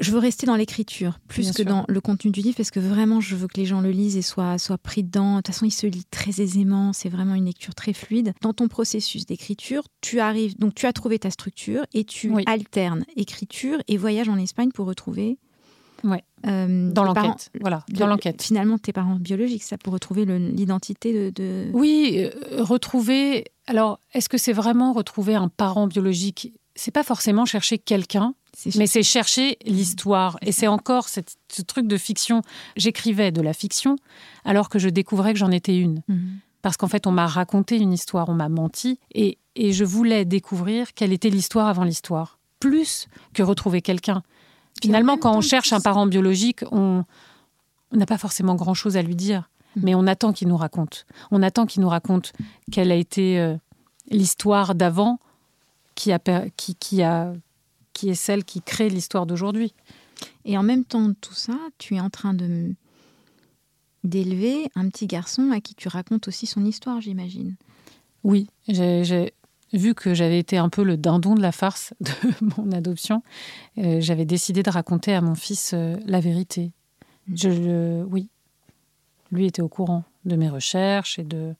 [0.00, 1.66] je veux rester dans l'écriture plus Bien que sûr.
[1.66, 4.16] dans le contenu du livre parce que vraiment, je veux que les gens le lisent
[4.16, 5.32] et soient, soient pris dedans.
[5.32, 6.92] De toute façon, il se lit très aisément.
[6.94, 8.32] C'est vraiment une lecture très fluide.
[8.40, 12.44] Dans ton processus d'écriture, tu arrives, donc tu as trouvé ta structure et tu Oui.
[12.46, 15.38] alternes écriture et voyage en Espagne pour retrouver.
[16.04, 16.22] Ouais.
[16.46, 17.50] euh, Dans parents- l'enquête.
[17.60, 18.42] Voilà, dans l'enquête.
[18.42, 23.46] Finalement, tes parents biologiques, ça pour retrouver l'identité de, de- Oui, euh, retrouver.
[23.66, 26.52] Alors, est-ce que c'est vraiment retrouver un parent biologique?
[26.76, 28.34] C'est pas forcément chercher quelqu'un,
[28.76, 30.36] mais c'est chercher l'histoire.
[30.42, 32.42] Et c'est encore cette- ce truc de fiction.
[32.76, 33.96] J'écrivais de la fiction
[34.44, 36.02] alors que je découvrais que j'en étais une.
[36.08, 36.38] Mhm.
[36.62, 40.24] Parce qu'en fait, on m'a raconté une histoire, on m'a menti, et, et je voulais
[40.24, 44.22] découvrir quelle était l'histoire avant l'histoire, plus que retrouver quelqu'un.
[44.82, 47.04] Finalement, quand on cherche un parent biologique, on
[47.92, 49.80] n'a pas forcément grand-chose à lui dire, Mm.
[49.82, 51.04] mais on attend qu'il nous raconte.
[51.32, 52.32] On attend qu'il nous raconte
[52.70, 53.56] quelle a été euh,
[54.10, 55.18] l'histoire d'avant
[55.96, 57.32] qui, a, per- qui, qui, a,
[57.92, 59.74] qui est celle qui crée l'histoire d'aujourd'hui.
[60.44, 62.72] Et en même temps de tout ça, tu es en train de
[64.04, 67.56] d'élever un petit garçon à qui tu racontes aussi son histoire, j'imagine.
[68.22, 69.32] Oui, j'ai
[69.74, 72.10] vu que j'avais été un peu le dindon de la farce de
[72.56, 73.22] mon adoption.
[73.78, 76.72] euh, j'avais décidé de raconter à mon fils euh, la vérité.
[77.28, 77.36] Mm.
[77.36, 78.28] Je, le- oui,
[79.32, 81.54] lui était au courant de mes recherches et de.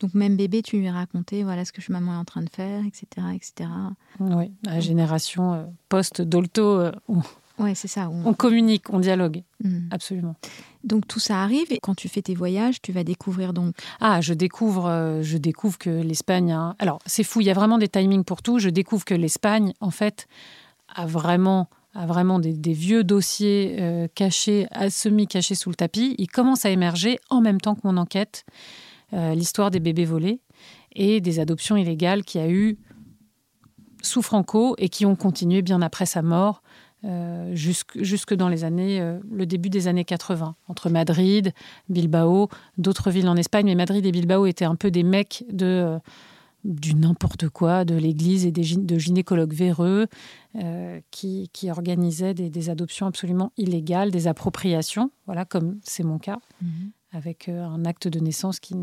[0.00, 2.50] Donc même bébé, tu lui as raconté voilà ce que maman est en train de
[2.50, 3.70] faire, etc., etc.
[4.18, 7.22] Oui, la génération euh, post-Dolto, on,
[7.62, 8.10] Ouais, c'est ça.
[8.10, 9.88] on- on communique, on dialogue, Mm.
[9.92, 10.34] absolument.
[10.84, 13.74] Donc tout ça arrive et quand tu fais tes voyages, tu vas découvrir donc.
[14.00, 16.52] Ah, je découvre, euh, je découvre que l'Espagne.
[16.52, 18.58] a- Alors, c'est fou, il y a vraiment des timings pour tout.
[18.58, 20.26] Je découvre que l'Espagne, en fait,
[20.94, 26.14] a vraiment, a vraiment des, des vieux dossiers euh, cachés, à semi-cachés sous le tapis.
[26.18, 28.44] Ils commencent à émerger en même temps que mon enquête,
[29.12, 30.40] euh, l'histoire des bébés volés
[30.94, 32.78] et des adoptions illégales qu'il y a eu
[34.02, 36.62] sous Franco et qui ont continué bien après sa mort.
[37.04, 41.52] Euh, jusque, jusque dans les années, euh, le début des années 80, entre Madrid,
[41.88, 45.66] Bilbao, d'autres villes en Espagne, mais Madrid et Bilbao étaient un peu des mecs de,
[45.66, 45.98] euh,
[46.64, 50.06] du n'importe quoi, de l'église et des, de gynécologues véreux
[51.10, 56.38] qui, qui organisaient des, des adoptions absolument illégales, des appropriations, voilà, comme c'est mon cas,
[57.12, 58.74] avec euh, un acte de naissance qui,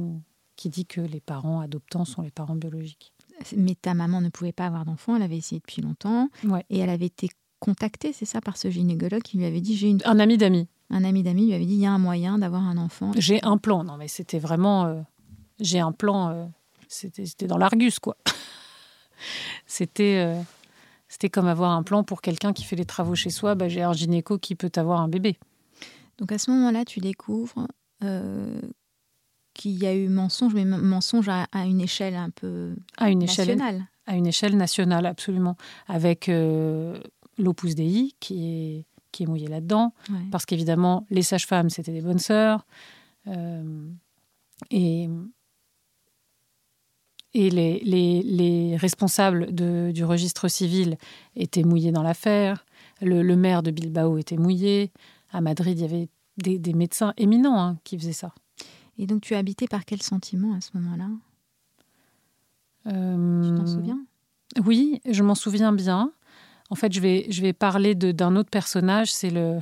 [0.55, 3.13] qui dit que les parents adoptants sont les parents biologiques.
[3.55, 6.65] Mais ta maman ne pouvait pas avoir d'enfant, elle avait essayé depuis longtemps Ouais.
[6.69, 7.29] et elle avait été
[7.59, 10.67] contactée, c'est ça, par ce gynécologue qui lui avait dit j'ai une Un ami d'amis.
[10.89, 13.11] un ami d'amis lui avait dit il y a un moyen d'avoir un enfant.
[13.17, 13.83] J'ai un plan.
[13.83, 14.85] Non, mais c'était vraiment.
[14.85, 15.01] euh,
[15.59, 16.29] j'ai un plan.
[16.29, 16.45] euh,
[16.87, 18.17] c'était, dans l'Argus, quoi.
[19.67, 20.41] c'était, euh,
[21.07, 23.55] c'était comme avoir un plan pour quelqu'un qui fait les travaux chez soi.
[23.55, 25.37] Bah, j'ai un gynéco qui peut avoir un bébé.
[26.17, 27.67] Donc à ce moment-là, tu découvres
[29.53, 33.23] qu'il y a eu mensonge, mais mensonge à, à une échelle un peu À une
[33.23, 33.85] échelle, nationale.
[34.05, 35.57] à une échelle nationale, absolument.
[35.87, 36.97] Avec euh,
[37.39, 39.93] l'Opus Dei qui est, qui est mouillé là-dedans.
[40.09, 40.19] Ouais.
[40.31, 42.65] Parce qu'évidemment, les sages-femmes, c'était des bonnes sœurs.
[43.27, 43.89] Euh,
[44.69, 45.09] et
[47.35, 50.97] et les, les- les responsables de- du registre civil
[51.35, 52.65] étaient mouillés dans l'affaire.
[53.01, 54.91] Le, le maire de Bilbao était mouillé.
[55.31, 58.33] À Madrid, il y avait des, des médecins éminents hein, qui faisaient ça.
[58.97, 61.09] Et donc tu es habité par quel sentiment à ce moment-là?
[62.87, 63.99] Euh, Tu t'en souviens?
[64.65, 66.11] Oui, je m'en souviens bien.
[66.69, 69.57] En fait, je vais, je vais parler de- d'un autre personnage, c'est le,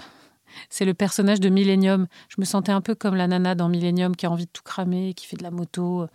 [0.70, 2.08] c'est le personnage de Millennium.
[2.30, 4.64] Je me sentais un peu comme la nana dans Millennium qui a envie de tout
[4.64, 6.08] cramer, qui fait de la moto.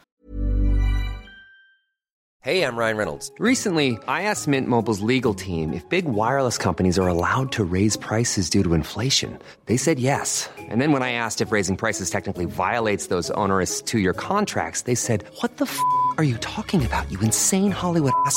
[2.45, 3.31] Hey, I'm Ryan Reynolds.
[3.39, 7.97] Recently, I asked Mint Mobile's legal team if big wireless companies are allowed to raise
[7.97, 9.39] prices due to inflation.
[9.67, 10.51] They said yes.
[10.69, 14.83] And then when I asked if raising prices technically violates those onerous two year contracts,
[14.83, 15.79] they said, What the f
[16.19, 18.37] are you talking about, you insane Hollywood ass?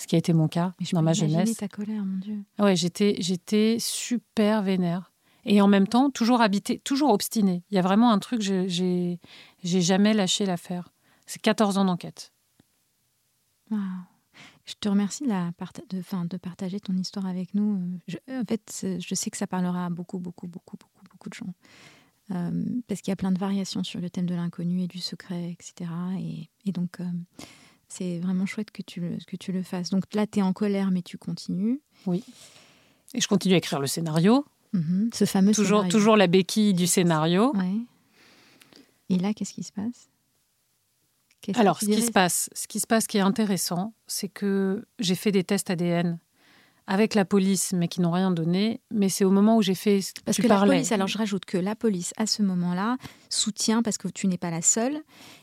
[0.00, 1.56] Ce qui a été mon cas je dans ma jeunesse.
[1.56, 2.38] ta colère, mon Dieu.
[2.58, 5.12] Ouais, j'étais, j'étais super vénère.
[5.44, 7.62] Et en même temps, toujours habité, toujours obstinée.
[7.70, 9.18] Il y a vraiment un truc, j'ai, j'ai,
[9.64, 10.90] j'ai jamais lâché l'affaire.
[11.26, 12.32] C'est 14 ans d'enquête.
[13.70, 13.80] Waouh.
[14.66, 17.98] Je te remercie de, la parta- de, enfin, de partager ton histoire avec nous.
[18.06, 21.34] Je- en fait, je sais que ça parlera à beaucoup, beaucoup, beaucoup, beaucoup, beaucoup de
[21.34, 21.54] gens.
[22.30, 24.98] Euh, parce qu'il y a plein de variations sur le thème de l'inconnu et du
[24.98, 25.90] secret, etc.
[26.18, 27.04] Et, et donc, euh,
[27.88, 29.90] c'est vraiment chouette que tu, le, que tu le fasses.
[29.90, 31.80] Donc là, tu es en colère, mais tu continues.
[33.14, 34.44] Et je continue à écrire le scénario.
[34.72, 35.10] Mhm.
[35.14, 35.90] Ce fameux Toujours, scénario.
[35.90, 37.54] toujours la béquille du scénario.
[37.56, 37.76] Ouais.
[39.08, 40.08] Et là, qu'est-ce qui se passe?
[41.54, 45.14] Alors, ce qui se passe, ce qui se passe qui est intéressant, c'est que j'ai
[45.14, 46.18] fait des tests ADN
[46.90, 48.80] avec la police, mais qui n'ont rien donné.
[48.90, 50.00] Mais c'est au moment où j'ai fait.
[50.24, 50.66] Parce tu que parlais.
[50.68, 52.96] la police, alors je rajoute que la police, à ce moment-là,
[53.28, 55.02] soutient, parce que tu n'es pas la seule,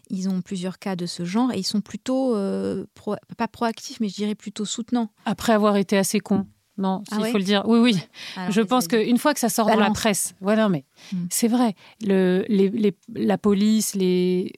[0.10, 4.00] ils ont plusieurs cas de ce genre et ils sont plutôt, euh, pro- pas proactifs,
[4.00, 5.10] mais je dirais plutôt soutenants.
[5.26, 6.48] Après avoir été assez con.
[6.78, 7.64] Non, Ah ouais faut le dire.
[7.68, 7.98] Oui, oui.
[8.36, 11.26] Alors, je pense qu'une fois que ça sort dans la presse, ouais, non, mais Mm.
[11.30, 11.74] c'est vrai.
[12.02, 14.52] Le, les, les- la police, les...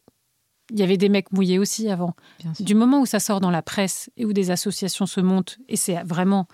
[0.71, 2.13] il y avait des mecs mouillés aussi avant.
[2.59, 5.75] Du moment où ça sort dans la presse et où des associations se montent, et
[5.75, 6.47] c'est vraiment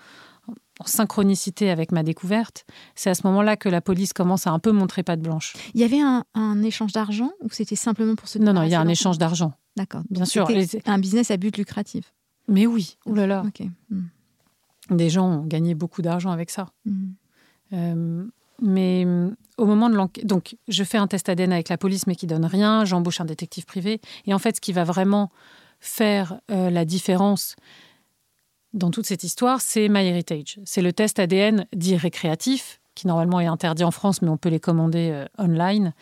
[0.80, 4.58] en synchronicité avec ma découverte, c'est à ce moment-là que la police commence à un
[4.58, 5.54] peu montrer patte blanche.
[5.74, 8.70] Il y avait un, un échange d'argent ou c'était simplement pour se Non, non, il
[8.70, 9.52] y a un échange d'argent.
[9.76, 10.02] D'accord.
[10.10, 10.48] bien sûr.
[10.48, 12.12] Les- Un business à but lucratif.
[12.48, 13.66] Mais oui, oulala, Ok.
[13.90, 14.02] Mm.
[14.96, 16.66] des gens ont gagné beaucoup d'argent avec ça.
[16.84, 17.06] Mm.
[17.72, 18.24] Euh,
[18.60, 22.06] mais euh, au moment de l'enquête, donc je fais un test ADN avec la police,
[22.06, 22.84] mais qui donne rien.
[22.84, 24.00] J'embauche un détective privé.
[24.26, 25.30] Et en fait, ce qui va vraiment
[25.80, 27.56] faire euh, la différence
[28.72, 30.58] dans toute cette histoire, c'est MyHeritage.
[30.64, 34.48] C'est le test ADN dit récréatif, qui normalement est interdit en France, mais on peut
[34.48, 35.92] les commander euh, online.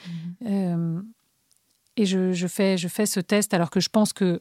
[0.47, 1.01] Euh,
[1.97, 4.41] et je, je fais, je fais ce test alors que je pense que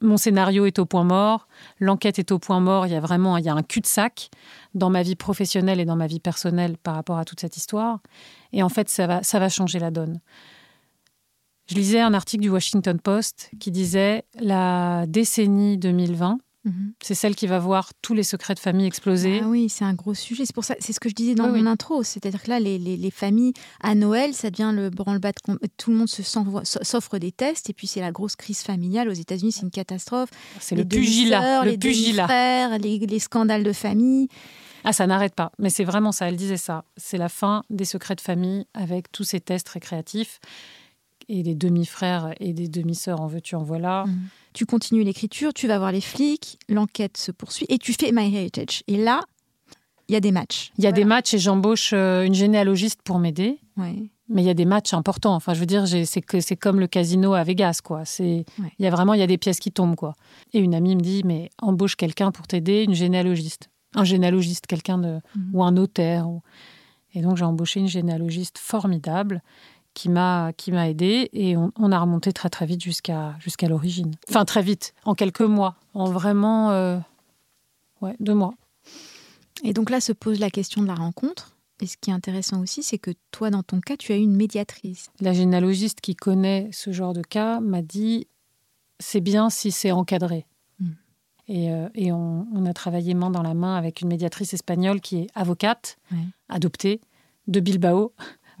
[0.00, 1.48] mon scénario est au point mort,
[1.80, 4.30] l'enquête est au point mort, il y a vraiment il y a un cul-de-sac
[4.74, 8.00] dans ma vie professionnelle et dans ma vie personnelle par rapport à toute cette histoire.
[8.52, 10.20] Et en fait, ça va, ça va changer la donne.
[11.68, 16.92] Je lisais un article du Washington Post qui disait la décennie 2020, Mhm.
[17.02, 19.40] c'est celle qui va voir tous les secrets de famille exploser.
[19.42, 20.44] Ah oui, c'est un gros sujet.
[20.46, 21.68] C'est pour ça, c'est ce que je disais dans Oui, mon oui.
[21.68, 22.02] intro.
[22.02, 25.90] C'est-à-dire que là, les, les- les familles à Noël, ça devient le branle-bas de Tout
[25.90, 29.52] le monde se s'offre des tests et puis c'est la grosse crise familiale aux États-Unis.
[29.52, 30.30] C'est une catastrophe.
[30.60, 32.24] C'est Les le pugilat, le les pugilat.
[32.26, 34.28] demi-frères, les, les scandales de famille.
[34.84, 35.50] Ah, ça n'arrête pas.
[35.58, 36.84] Mais c'est vraiment ça, elle disait ça.
[36.96, 40.38] C'est la fin des secrets de famille avec tous ces tests récréatifs.
[41.30, 44.04] Et des demi-frères et des demi-sœurs, en veux-tu, en voilà.
[44.06, 44.18] Mhm.
[44.58, 48.82] Tu continues l'écriture, tu vas voir les flics, l'enquête se poursuit et tu fais MyHeritage.
[48.88, 49.20] Et là,
[50.08, 50.72] il y a des matchs.
[50.78, 53.60] Il y a des matchs et j'embauche euh, une généalogiste pour m'aider.
[53.76, 54.10] Ouais.
[54.28, 55.36] Mais il y a des matchs importants.
[55.36, 58.04] Enfin, je veux dire, c'est que c'est comme le casino à Vegas, quoi.
[58.04, 58.72] C'est, Ouais.
[58.80, 60.16] il y a vraiment, il y a des pièces qui tombent, quoi.
[60.52, 64.98] Et une amie me dit, mais embauche quelqu'un pour t'aider, une généalogiste, un généalogiste, quelqu'un
[64.98, 65.50] de, Mhm.
[65.54, 66.28] ou un notaire.
[66.28, 66.42] ou-
[67.14, 69.40] Et donc j'ai embauché une généalogiste formidable
[69.98, 73.66] qui m'a qui m'a aidée et on, on a remonté très très vite jusqu'à jusqu'à
[73.66, 74.14] l'origine.
[74.28, 76.98] Enfin très vite, en quelques mois, en vraiment, euh,
[78.00, 78.54] ouais, deux mois.
[79.64, 81.56] Et donc là se pose la question de la rencontre.
[81.80, 84.20] Et ce qui est intéressant aussi, c'est que toi, dans ton cas, tu as eu
[84.22, 85.10] une médiatrice.
[85.20, 88.28] La généalogiste qui connaît ce genre de cas m'a dit
[89.00, 90.46] c'est bien si c'est encadré.
[90.78, 90.86] Mm.
[91.48, 95.00] Et, euh, et on, on a travaillé main dans la main avec une médiatrice espagnole
[95.00, 96.18] qui est avocate, Ouais.
[96.48, 97.00] adoptée,
[97.48, 98.12] de Bilbao.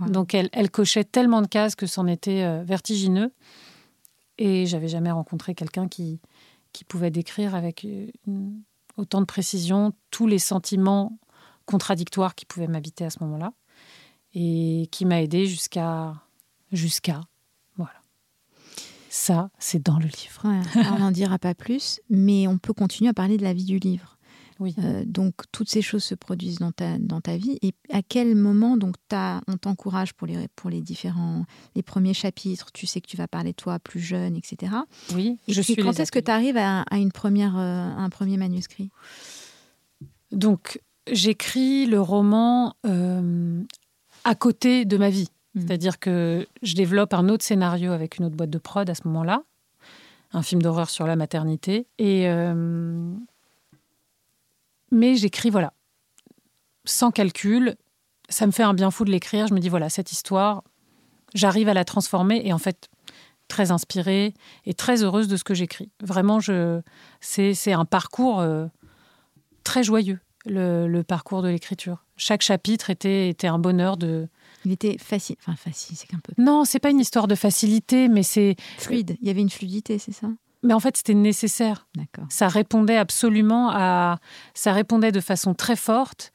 [0.06, 3.32] Donc elle, elle cochait tellement de cases que c'en était euh, vertigineux.
[4.38, 6.20] Et j'avais jamais rencontré quelqu'un qui,
[6.72, 8.62] qui pouvait décrire avec euh, une-
[8.96, 11.18] autant de précision tous les sentiments
[11.66, 13.52] contradictoires qui pouvaient m'habiter à ce moment-là.
[14.34, 16.14] Et qui m'a aidé jusqu'à.
[16.70, 17.20] Jusqu'à.
[17.76, 17.94] Voilà.
[19.08, 20.42] Ça, c'est dans le livre.
[20.44, 20.60] Ouais,
[20.92, 23.78] on n'en dira pas plus, mais on peut continuer à parler de la vie du
[23.78, 24.17] livre.
[24.60, 24.74] Oui.
[24.78, 27.58] Euh, donc toutes ces choses se produisent dans ta, dans ta vie.
[27.62, 31.44] Et à quel moment donc on t'encourage pour les, pour les différents
[31.74, 34.72] les premiers chapitres Tu sais que tu vas parler de toi plus jeune, etc.
[35.14, 37.88] Oui, Et je puis, suis quand est-ce que tu arrives à, à une première, euh,
[37.96, 38.90] un premier manuscrit?
[40.32, 43.62] Donc, j'écris le roman euh,
[44.24, 45.28] à côté de ma vie.
[45.54, 45.60] Mm.
[45.60, 49.02] C'est-à-dire que je développe un autre scénario avec une autre boîte de prod à ce
[49.06, 49.42] moment-là,
[50.32, 51.86] un film d'horreur sur la maternité.
[51.98, 52.26] Et
[54.90, 55.72] mais j'écris, voilà,
[56.84, 57.76] sans calcul.
[58.28, 59.46] Ça me fait un bien fou de l'écrire.
[59.46, 60.62] Je me dis, voilà, cette histoire,
[61.34, 62.42] j'arrive à la transformer.
[62.44, 62.88] Et en fait,
[63.48, 64.34] très inspirée
[64.66, 65.90] et très heureuse de ce que j'écris.
[66.02, 66.82] Vraiment, je,
[67.20, 68.66] c'est, c'est un parcours euh,
[69.64, 72.04] très joyeux, le, le parcours de l'écriture.
[72.16, 74.28] Chaque chapitre était, était un bonheur de...
[74.64, 78.08] Il était facile, enfin facile, c'est qu'un peu Non, c'est pas une histoire de facilité,
[78.08, 78.56] mais c'est...
[78.76, 79.16] fluide.
[79.22, 80.28] Il y avait une fluidité, c'est ça?
[80.68, 81.88] Mais en fait, c'était nécessaire.
[82.28, 84.18] Ça répondait absolument à.
[84.52, 86.30] Ça répondait de façon très forte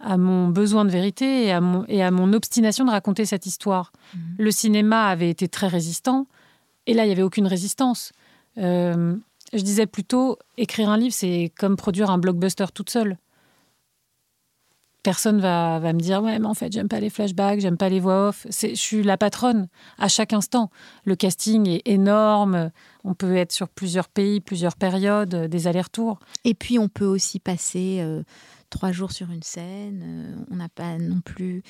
[0.00, 3.46] à mon besoin de vérité et à mon, et à mon obstination de raconter cette
[3.46, 3.92] histoire.
[4.12, 4.20] Mhm.
[4.38, 6.26] Le cinéma avait été très résistant,
[6.88, 8.12] et là, il n'y avait aucune résistance.
[8.58, 9.14] Euh,
[9.52, 13.16] je disais plutôt, écrire un livre, c'est comme produire un blockbuster toute seule.
[15.06, 17.88] Personne va, va me dire, ouais, mais en fait, j'aime pas les flashbacks, j'aime pas
[17.88, 18.44] les voix off.
[18.50, 20.68] Je suis la patronne à chaque instant.
[21.04, 22.72] Le casting est énorme.
[23.04, 26.18] On peut être sur plusieurs pays, plusieurs périodes, euh, des allers-retours.
[26.44, 28.24] Et puis, on peut aussi passer euh,
[28.68, 30.02] trois jours sur une scène.
[30.04, 31.62] euh, on n'a pas non plus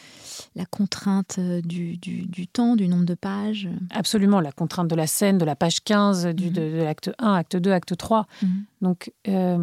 [0.54, 3.68] la contrainte du, du- du temps, du nombre de pages.
[3.90, 6.52] Absolument, la contrainte de la scène, de la page 15, du, Mhm.
[6.54, 8.26] de, de l'acte 1, acte 2, acte 3.
[8.40, 8.64] Mhm.
[8.80, 9.62] Donc, euh,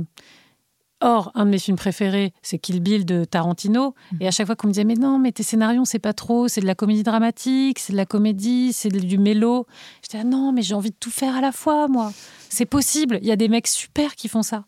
[1.03, 3.93] or, un de mes films préférés, c'est Kill Bill de Tarantino.
[4.13, 4.17] Mhm.
[4.21, 6.47] Et à chaque fois qu'on me disait, mais non, mais tes scénarios, c'est pas trop,
[6.47, 9.67] c'est de la comédie dramatique, c'est de la comédie, c'est du mélo.
[10.01, 12.11] J'étais, ah non, mais j'ai envie de tout faire à la fois, moi.
[12.49, 13.19] C'est possible.
[13.21, 14.63] Il y a des mecs super qui font ça.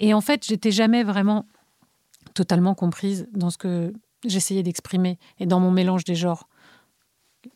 [0.00, 1.46] Et en fait, j'étais jamais vraiment
[2.34, 3.92] totalement comprise dans ce que
[4.24, 6.48] j'essayais d'exprimer et dans mon mélange des genres.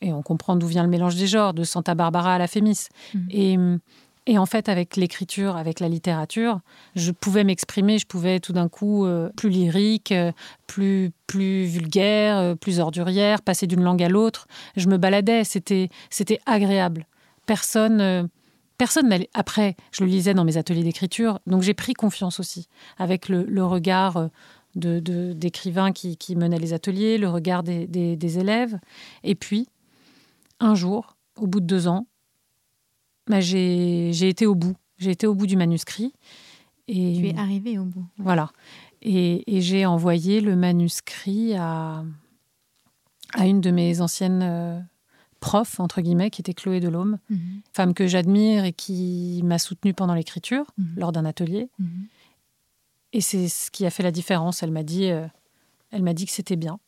[0.03, 2.89] Et on comprend d'où vient le mélange des genres, de Santa Barbara à la Fémis.
[3.15, 3.29] Mhm.
[3.31, 3.59] Et,
[4.29, 6.61] et en fait, avec l'écriture, avec la littérature,
[6.95, 10.33] je pouvais m'exprimer, je pouvais tout d'un coup euh, plus lyrique, euh,
[10.67, 14.47] plus, plus vulgaire, euh, plus ordurière, passer d'une langue à l'autre.
[14.77, 17.07] Je me baladais, c'était, c'était agréable.
[17.47, 18.29] Personne,
[18.77, 19.31] personne n'allait.
[19.33, 23.65] Après, je le lisais dans mes ateliers d'écriture, donc j'ai pris confiance aussi, avec le,
[23.65, 24.29] regard
[24.75, 25.01] de,
[25.33, 28.79] d'écrivains qui, qui menaient les ateliers, le regard des élèves.
[29.25, 29.69] Et puis,
[30.61, 32.07] un jour, au bout de deux ans,
[33.29, 34.75] bah, j'ai, j'ai été au bout.
[34.99, 36.13] J'ai été au bout du manuscrit.
[36.89, 38.07] Et, Tu es arrivé au bout.
[38.19, 38.51] voilà.
[39.03, 42.03] Et, et j'ai envoyé le manuscrit à,
[43.35, 44.81] à une de mes anciennes euh,
[45.41, 47.39] profs, entre guillemets, qui était Chloé Delhomme, Mhm.
[47.73, 50.95] femme que j'admire et qui m'a soutenue pendant l'écriture, Mhm.
[50.97, 51.69] lors d'un atelier.
[51.79, 52.07] Mhm.
[53.13, 54.63] Et c'est ce qui a fait la différence.
[54.63, 55.27] Elle m'a dit, euh,
[55.91, 56.79] elle m'a dit que c'était bien.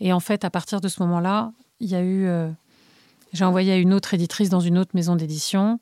[0.00, 2.50] Et en fait, à partir de ce moment-là, il y a eu, euh,
[3.32, 5.78] j'ai envoyé à une autre éditrice dans une autre maison d'édition.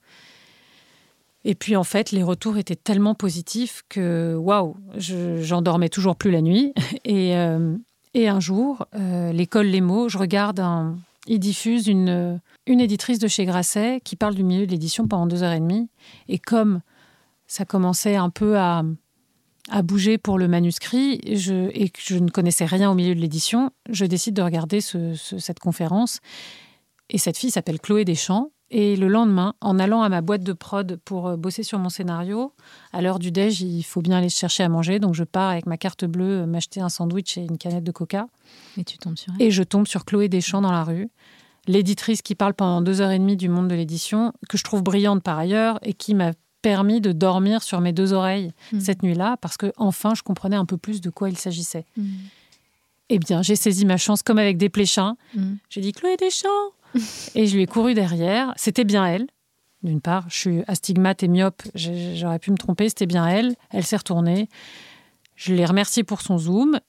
[1.44, 6.16] Et puis en fait, les retours étaient tellement positifs que waouh, je- j'en dormais toujours
[6.16, 6.72] plus la nuit.
[7.04, 7.76] Et, euh,
[8.14, 10.60] et un jour, euh, l'école Les Mots, je regarde
[11.30, 15.26] ils diffusent une, une éditrice de chez Grasset qui parle du milieu de l'édition pendant
[15.26, 15.88] deux heures et demie.
[16.28, 16.80] Et comme
[17.46, 18.82] ça commençait un peu à,
[19.70, 23.70] à bouger pour le manuscrit et que je ne connaissais rien au milieu de l'édition,
[23.90, 26.20] je décide de regarder ce- ce- cette conférence.
[27.10, 28.50] Et cette fille s'appelle Chloé Deschamps.
[28.70, 31.88] Et le lendemain, en allant à ma boîte de prod pour euh, bosser sur mon
[31.88, 32.52] scénario,
[32.92, 34.98] à l'heure du déj, il faut bien aller chercher à manger.
[34.98, 37.92] Donc je pars avec ma carte bleue, euh, m'acheter un sandwich et une canette de
[37.92, 38.26] coca.
[38.76, 39.46] Et tu tombes sur elle.
[39.46, 41.08] Et je tombe sur Chloé Deschamps dans la rue,
[41.66, 44.82] l'éditrice qui parle pendant deux heures et demie du monde de l'édition, que je trouve
[44.82, 48.80] brillante par ailleurs et qui m'a permis de dormir sur mes deux oreilles Mhm.
[48.80, 51.86] cette nuit-là parce que enfin je comprenais un peu plus de quoi il s'agissait.
[51.96, 52.06] Mhm.
[53.10, 55.16] Eh bien, j'ai saisi ma chance comme avec des pléchins.
[55.34, 55.56] Mhm.
[55.70, 56.48] J'ai dit Chloé Deschamps
[57.34, 58.52] et je lui ai couru derrière.
[58.56, 59.26] C'était bien elle.
[59.82, 63.54] D'une part, je suis astigmate et myope, j'aurais pu me tromper, c'était bien elle.
[63.70, 64.48] Elle s'est retournée.
[65.36, 66.80] Je l'ai remerciée pour son zoom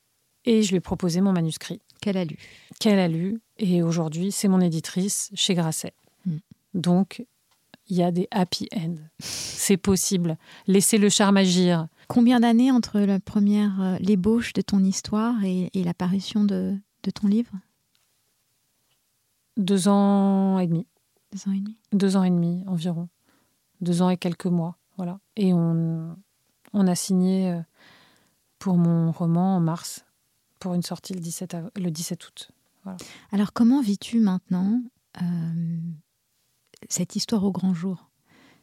[0.46, 2.38] et je lui ai proposé mon manuscrit Qu'elle a lu.
[2.80, 5.94] qu'elle a lu et aujourd'hui c'est mon éditrice chez Grasset.
[6.26, 6.38] Mm.
[6.74, 7.24] Donc
[7.90, 8.96] il y a des happy ends.
[9.20, 10.38] C'est possible.
[10.68, 11.88] Laissez le charme agir.
[12.08, 17.52] Combien d'années entre la première, euh, l'ébauche de ton histoire et, et de ton livre?
[19.60, 20.88] Deux ans et demi.
[21.32, 21.78] Deux ans et demi.
[21.94, 23.10] Deux ans et demi environ.
[23.82, 24.78] Deux ans et quelques mois.
[24.98, 25.20] Voilà.
[25.36, 26.18] Et on,
[26.74, 27.62] on a signé euh,
[28.58, 30.06] pour mon roman en mars,
[30.60, 32.52] pour une sortie le 17, av- le 17 août.
[33.32, 34.82] Alors, comment vis-tu maintenant
[35.22, 35.78] euh,
[36.90, 38.10] cette histoire au grand jour?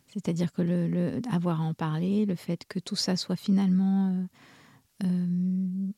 [0.09, 4.09] C'est-à-dire que le, le- avoir à en parler, le fait que tout ça soit finalement
[4.09, 4.25] euh,
[5.05, 5.93] euh,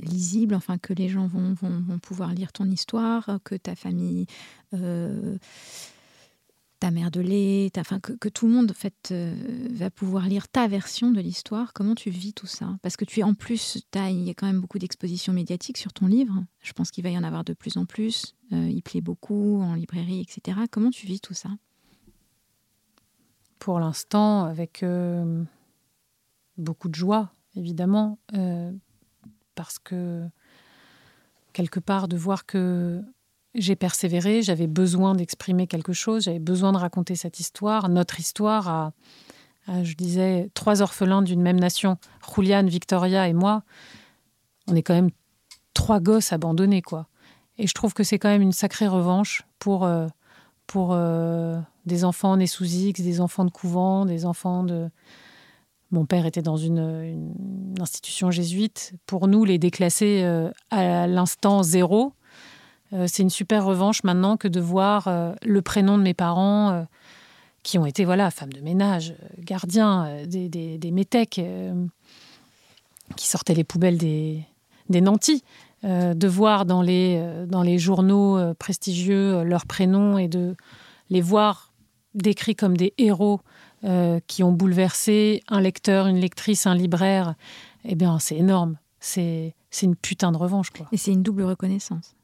[0.00, 4.26] lisible, enfin que les gens vont, vont- vont pouvoir lire ton histoire, que ta famille,
[4.74, 5.36] euh,
[6.78, 9.34] ta mère de lait, enfin que, tout le monde en fait, euh,
[9.70, 11.74] va pouvoir lire ta version de l'histoire.
[11.74, 12.78] Comment tu vis tout ça?
[12.82, 15.92] Parce que tu es en plus, il y a quand même beaucoup d'expositions médiatiques sur
[15.92, 16.42] ton livre.
[16.62, 18.34] Je pense qu'il va y en avoir de plus en plus.
[18.52, 20.60] Euh, il plaît beaucoup en librairie, etc.
[20.70, 21.50] Comment tu vis tout ça?
[23.58, 25.44] Pour l'instant, avec euh,
[26.56, 28.72] beaucoup de joie, évidemment, euh,
[29.60, 30.22] parce que
[31.52, 33.02] quelque part de voir que
[33.54, 38.68] j'ai persévéré, j'avais besoin d'exprimer quelque chose, j'avais besoin de raconter cette histoire, notre histoire
[38.68, 38.92] à,
[39.82, 41.98] je disais, trois orphelins d'une même nation,
[42.34, 43.62] Juliane, Victoria et moi.
[44.66, 45.10] On est quand même
[45.74, 47.06] trois gosses abandonnés, quoi.
[47.58, 50.06] Et je trouve que c'est quand même une sacrée revanche pour, euh,
[50.66, 54.88] pour euh, des enfants nés sous X, des enfants de couvent, des enfants de...
[55.90, 57.34] Mon père était dans une,
[57.80, 58.92] institution jésuite.
[59.06, 62.12] Pour nous, les déclassés euh, à l'instant zéro,
[62.92, 66.86] euh, c'est une super revanche maintenant que de voir euh, le prénom de mes parents
[67.62, 71.40] qui ont été voilà femmes de ménage, gardiens, des, métèques
[73.16, 74.44] qui sortaient les poubelles des,
[74.88, 75.44] des nantis.
[75.82, 80.54] De voir dans les, dans les journaux prestigieux leurs prénoms et de
[81.08, 81.72] les voir
[82.14, 83.40] décrits comme des héros
[83.84, 87.34] euh, qui ont bouleversé un lecteur, une lectrice, un libraire,
[87.84, 88.78] eh bien c'est énorme.
[88.98, 90.86] C'est c'est une putain de revanche quoi.
[90.92, 92.14] Et c'est une double reconnaissance.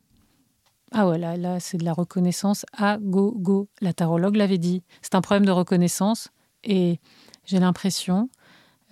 [0.93, 3.69] Ah ouais, là, là c'est de la reconnaissance à go, go.
[3.81, 4.83] La tarologue l'avait dit.
[5.03, 6.29] C'est un problème de reconnaissance
[6.63, 7.01] et
[7.45, 8.29] j'ai l'impression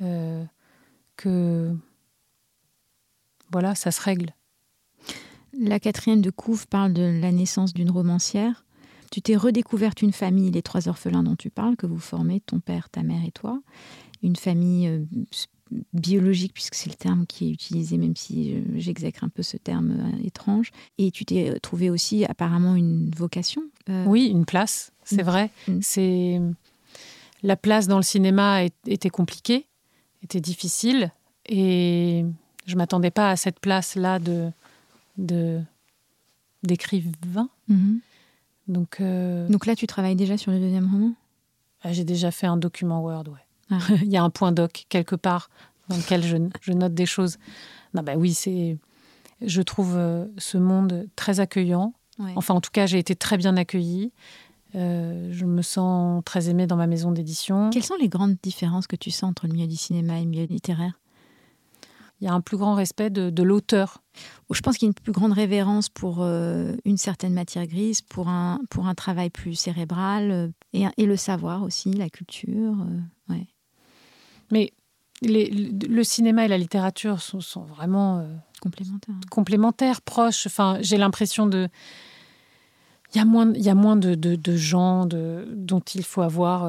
[0.02, 0.44] euh,
[1.16, 1.76] que
[3.52, 4.34] voilà, ça se règle.
[5.56, 8.63] La quatrième de couve parle de la naissance d'une romancière.
[9.14, 12.58] Tu t'es redécouverte une famille, les trois orphelins dont tu parles, que vous formez, ton
[12.58, 13.62] père, ta mère et toi.
[14.24, 15.04] Une famille euh,
[15.92, 19.56] biologique, puisque c'est le terme qui est utilisé, même si euh, j'exècre un peu ce
[19.56, 20.72] terme euh, étrange.
[20.98, 23.62] Et tu t'es trouvé aussi apparemment une vocation.
[23.88, 25.48] euh, Oui, une place, c'est vrai.
[25.68, 25.78] Mm.
[25.80, 26.40] C'est
[27.44, 29.66] la place dans le cinéma était compliquée,
[30.24, 31.12] était difficile,
[31.46, 32.24] et
[32.66, 34.50] je m'attendais pas à cette place-là de
[35.18, 35.60] de
[36.64, 37.48] d'écrivain.
[38.68, 41.12] Donc, euh, Donc là, tu travailles déjà sur le deuxième roman?
[41.82, 43.44] Ah, j'ai déjà fait un document Word, ouais.
[43.70, 43.78] Ah.
[44.02, 45.50] Il y a un point doc quelque part
[45.88, 47.36] dans lequel je, je note des choses.
[47.92, 48.78] Non, bah oui, c'est.
[49.42, 51.92] Je trouve euh, ce monde très accueillant.
[52.18, 52.32] Ouais.
[52.36, 54.12] Enfin, en tout cas, j'ai été très bien accueillie.
[54.76, 57.70] Euh, je me sens très aimée dans ma maison d'édition.
[57.70, 60.28] Quelles sont les grandes différences que tu sens entre le milieu du cinéma et le
[60.28, 60.98] milieu littéraire?
[62.24, 64.02] Il y a un plus grand respect de, de l'auteur.
[64.50, 68.00] Je pense qu'il y a une plus grande révérence pour euh, une certaine matière grise,
[68.00, 72.76] pour un, pour un travail plus cérébral, euh, et, et le savoir aussi, la culture.
[72.80, 73.46] euh, ouais.
[74.50, 74.72] Mais
[75.20, 79.14] les- le cinéma et la littérature sont, sont vraiment euh, complémentaire.
[79.30, 80.46] complémentaires, proches.
[80.46, 81.68] Enfin, j'ai l'impression de.
[83.14, 86.22] Il y a moins, il y a moins de, de- de gens dont il faut
[86.22, 86.64] avoir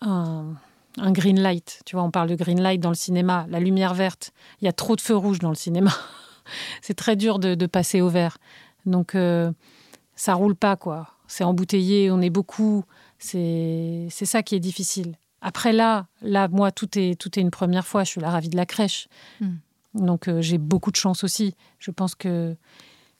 [0.00, 0.54] un,
[0.98, 1.80] un green light.
[1.84, 4.32] Tu vois, on parle de green light dans le cinéma, la lumière verte.
[4.60, 5.92] Il y a trop de feux rouges dans le cinéma.
[6.82, 8.38] C'est très dur de, de passer au vert.
[8.86, 9.52] Donc, euh,
[10.14, 11.08] ça roule pas, quoi.
[11.26, 12.84] C'est embouteillé, on est beaucoup.
[13.18, 15.16] C'est ça qui est difficile.
[15.40, 18.04] Après, là, là, moi, tout est, tout est une première fois.
[18.04, 19.08] Je suis la ravie de la crèche.
[19.40, 19.56] Hmm.
[19.94, 21.54] Donc, euh, j'ai beaucoup de chance aussi.
[21.78, 22.56] Je pense que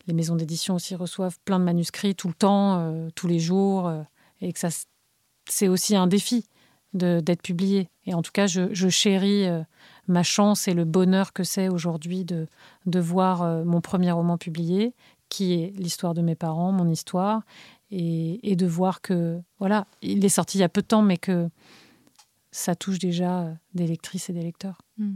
[0.06, 3.88] les maisons d'édition aussi reçoivent plein de manuscrits tout le temps, euh, tous les jours,
[3.88, 4.02] euh,
[4.40, 4.68] et que ça,
[5.48, 6.46] c'est aussi un défi
[6.96, 7.88] d'être publié.
[8.06, 9.62] Et en tout cas, je, chéris euh,
[10.08, 12.46] ma chance et le bonheur que c'est aujourd'hui de,
[12.86, 14.94] de voir euh, mon premier roman publié,
[15.28, 17.42] qui est l'histoire de mes parents, mon histoire,
[17.90, 21.18] et, de voir que, voilà, il est sorti il y a peu de temps, mais
[21.18, 21.48] que
[22.50, 24.80] ça touche déjà euh, des lectrices et des lecteurs.
[24.98, 25.14] Mm.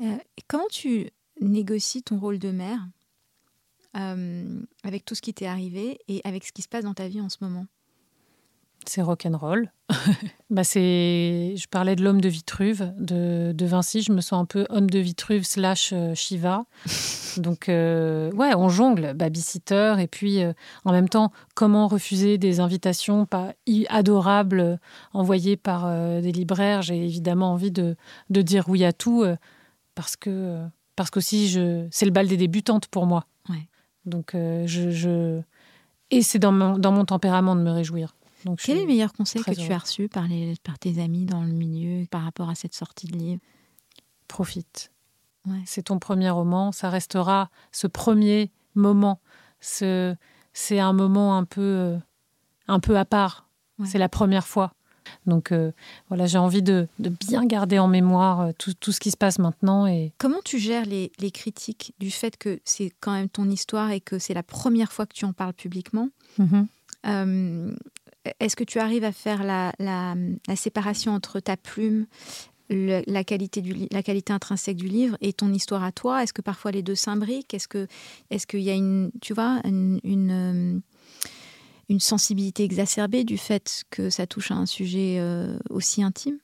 [0.00, 1.10] Euh, et comment tu
[1.40, 2.80] négocies ton rôle de mère
[3.94, 7.20] avec tout ce qui t'est arrivé et avec ce qui se passe dans ta vie
[7.20, 7.66] en ce moment?
[8.86, 9.70] C'est rock'n'roll.
[10.50, 14.02] bah c'est, je parlais de l'homme de Vitruve de, de Vinci.
[14.02, 16.64] Je me sens un peu homme de Vitruve slash euh, Shiva.
[17.36, 20.52] Donc euh, ouais, on jongle, babysitter et puis euh,
[20.84, 23.52] en même temps, comment refuser des invitations pas
[23.88, 24.78] adorables
[25.12, 26.82] envoyées par euh, des libraires?
[26.82, 27.96] J'ai évidemment envie de,
[28.30, 29.24] de dire oui à tout
[29.94, 30.62] parce que
[30.96, 33.26] parce qu'aussi je, c'est le bal des débutantes pour moi.
[33.48, 33.68] Ouais.
[34.04, 35.40] Donc je, je
[36.10, 38.14] et c'est dans mon, dans mon tempérament de me réjouir.
[38.44, 41.24] Donc Quel est le meilleur conseil que tu as reçu par, les, par tes amis
[41.26, 43.40] dans le milieu par rapport à cette sortie de livre?
[44.28, 44.90] Profite.
[45.46, 45.62] Ouais.
[45.66, 49.20] C'est ton premier roman, ça restera ce premier moment.
[49.60, 50.14] Ce,
[50.52, 51.98] c'est un moment un peu, euh,
[52.68, 53.48] un peu à part.
[53.78, 53.86] Ouais.
[53.86, 54.72] C'est la première fois.
[55.26, 55.72] Donc euh,
[56.08, 59.16] voilà, j'ai envie de, de bien garder en mémoire euh, tout, tout ce qui se
[59.16, 59.86] passe maintenant.
[59.86, 63.90] Et Comment tu gères les, les critiques du fait que c'est quand même ton histoire
[63.90, 66.08] et que c'est la première fois que tu en parles publiquement?
[67.04, 67.74] Euh,
[68.40, 70.14] Est-ce que tu arrives à faire la,
[70.56, 72.06] séparation entre ta plume,
[72.70, 76.22] la, qualité intrinsèque du livre et ton histoire à toi?
[76.22, 77.54] Est-ce que parfois les deux s'imbriquent?
[77.54, 77.86] Est-ce que
[78.48, 80.80] qu'il y a une, tu vois, euh,
[81.88, 86.38] une sensibilité exacerbée du fait que ça touche à un sujet euh, aussi intime?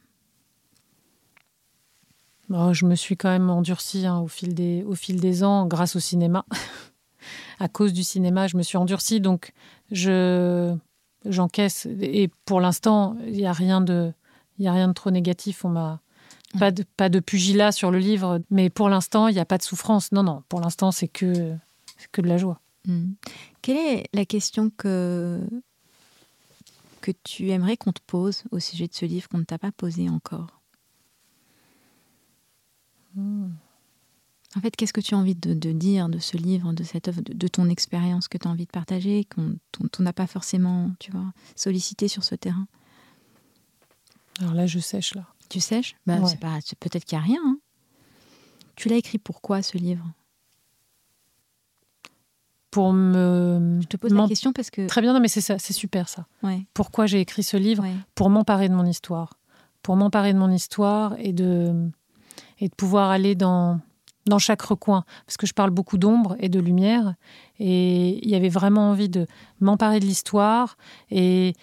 [2.51, 5.67] Oh, je me suis quand même endurcie hein, au, fil des, au fil des ans
[5.67, 6.47] grâce au cinéma.
[7.59, 9.53] à cause du cinéma, je me suis endurcie, donc
[9.91, 10.75] je
[11.25, 11.87] j'encaisse.
[12.01, 14.13] Et pour l'instant, il n'y a rien de
[14.59, 15.65] il y a rien de trop négatif.
[15.65, 16.01] On m'a
[16.59, 19.59] pas de pas de pugilat sur le livre, mais pour l'instant, il n'y a pas
[19.59, 20.13] de souffrance.
[20.13, 20.43] Non, non.
[20.49, 21.55] Pour l'instant, c'est que
[21.97, 22.61] c'est que de la joie.
[22.87, 23.13] Mm.
[23.63, 25.41] Quelle est la question que
[27.01, 29.73] que tu aimerais qu'on te pose au sujet de ce livre qu'on ne t'a pas
[29.73, 30.61] posé encore?
[33.15, 33.49] Hmm.
[34.57, 37.09] En fait, qu'est-ce que tu as envie de, de dire de ce livre, de cette
[37.09, 39.57] œuvre, de, de ton expérience que tu as envie de partager, qu'on
[39.99, 42.67] on n'a pas forcément, tu vois, sollicité sur ce terrain?
[44.41, 45.27] Alors là, je sèche là.
[45.51, 45.97] Tu sèches?
[46.07, 46.37] Bah, Ouais.
[46.37, 47.41] pas, Peut-être qu'il n'y a rien.
[47.45, 47.59] hein.
[48.77, 50.07] Tu l'as écrit pourquoi ce livre?
[52.71, 53.79] Pour me.
[53.83, 54.87] Je te pose la question parce que.
[54.87, 56.27] Très bien, non, mais c'est ça, c'est super ça.
[56.43, 57.83] Ouais, Pourquoi j'ai écrit ce livre?
[57.83, 57.95] Ouais.
[58.15, 59.35] Pour m'emparer de mon histoire.
[59.83, 61.91] Pour m'emparer de mon histoire et de,
[62.61, 63.81] et de pouvoir aller dans,
[64.29, 65.05] dans chaque recoin.
[65.27, 67.15] Parce que je parle beaucoup d'ombre et de lumière.
[67.59, 69.27] Et il y avait vraiment envie de
[69.61, 70.77] m'emparer de l'histoire.
[71.11, 71.55] Et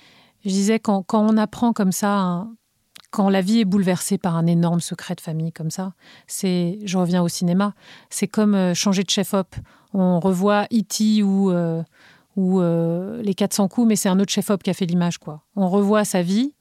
[0.44, 2.48] je disais, quand, on apprend comme ça,
[3.12, 5.94] quand la vie est bouleversée par un énorme secret de famille comme ça,
[6.28, 7.74] c'est, je reviens au cinéma,
[8.10, 9.56] c'est comme euh, changer de chef-op.
[9.94, 11.24] On revoit E.T.
[11.24, 11.82] ou, euh,
[12.36, 15.18] ou euh, les 400 coups, mais c'est un autre chef-op qui a fait l'image.
[15.18, 15.42] quoi.
[15.56, 16.54] On revoit sa vie,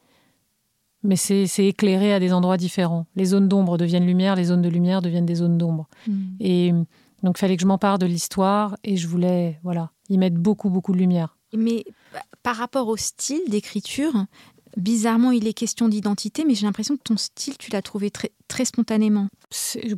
[1.04, 3.06] mais c'est c'est éclairé à des endroits différents.
[3.14, 5.88] Les zones d'ombre deviennent lumière, les zones de lumière deviennent des zones d'ombre.
[6.08, 6.12] Mm.
[6.40, 6.72] Et
[7.22, 10.68] donc, il fallait que je m'empare de l'histoire et je voulais voilà, y mettre beaucoup,
[10.70, 11.36] beaucoup de lumière.
[11.54, 11.84] Mais
[12.42, 14.26] par rapport au style d'écriture,
[14.76, 18.32] bizarrement, il est question d'identité, mais j'ai l'impression que ton style, tu l'as trouvé très,
[18.48, 19.28] très spontanément.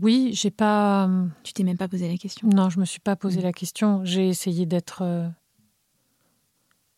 [0.02, 1.08] Oui, j'ai pas.
[1.42, 2.48] Tu t'es même pas posé la question.
[2.48, 4.04] Non, je me suis pas posé la question.
[4.04, 5.00] J'ai essayé d'être.
[5.02, 5.26] euh,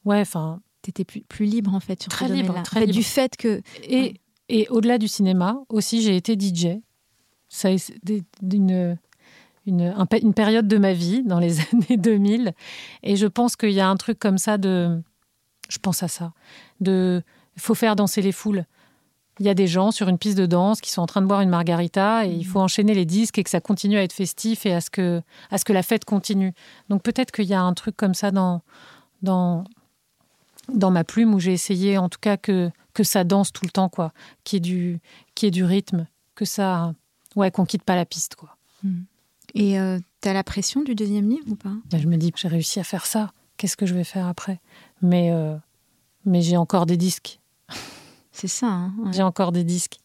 [0.05, 0.61] Ouais, enfin.
[0.83, 2.99] Tu étais plus, plus libre, en fait, sur Très ce libre, très En fait, libre.
[2.99, 3.61] Du fait que...
[3.85, 4.14] Et, Ouais.
[4.49, 6.79] et au-delà du cinéma, aussi, j'ai été DJ.
[7.49, 7.70] Ça,
[8.43, 8.99] d'une
[9.68, 12.53] une, une période de ma vie dans les années 2000.
[13.03, 15.01] Et je pense qu'il y a un truc comme ça de.
[15.68, 16.33] Je pense à ça.
[16.81, 17.22] De.
[17.57, 18.64] Il faut faire danser les foules.
[19.41, 21.26] Il y a des gens sur une piste de danse qui sont en train de
[21.26, 24.12] boire une margarita et il faut enchaîner les disques et que ça continue à être
[24.12, 26.53] festif et à ce que, à ce que la fête continue.
[26.89, 28.62] Donc peut-être qu'il y a un truc comme ça dans,
[29.22, 29.62] dans,
[30.73, 33.71] dans ma plume où j'ai essayé en tout cas que, que ça danse tout le
[33.71, 34.12] temps, quoi.
[34.45, 35.01] Qu'il y ait du,
[35.35, 36.95] qu'il y ait du rythme, que ça.
[37.37, 38.57] Ouais, qu'on quitte pas la piste, quoi.
[39.55, 41.75] Et euh, t'as la pression du deuxième livre ou pas?
[41.93, 43.33] Là, je me dis, j'ai réussi à faire ça.
[43.57, 44.61] Qu'est-ce que je vais faire après?
[45.03, 45.57] Mais, euh,
[46.25, 47.41] mais j'ai encore des disques.
[48.33, 49.12] C'est ça, hein, ouais.
[49.12, 49.99] J'ai encore des disques.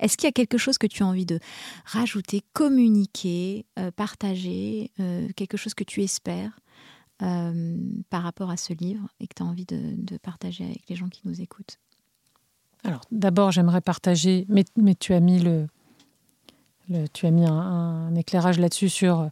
[0.00, 1.38] Est-ce qu'il y a quelque chose que tu as envie de
[1.84, 6.58] rajouter, communiquer, euh, partager, euh, quelque chose que tu espères?
[7.22, 7.76] Euh,
[8.10, 10.96] par rapport à ce livre et que tu as envie de, de partager avec les
[10.96, 11.78] gens qui nous écoutent.
[12.82, 15.66] Alors, d'abord, j'aimerais partager, mais, mais tu as mis le,
[16.88, 19.28] le- tu as mis un, un éclairage là-dessus sur euh,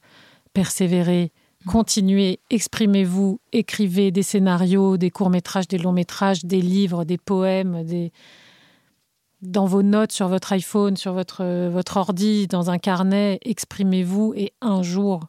[0.55, 1.33] persévérer,
[1.66, 8.12] continuer, exprimez-vous, écrivez des scénarios, des courts-métrages, des longs-métrages, des livres, des poèmes, des
[9.43, 14.35] dans vos notes sur votre iPhone, sur votre, euh, votre ordi, dans un carnet, exprimez-vous
[14.37, 15.26] et un jour,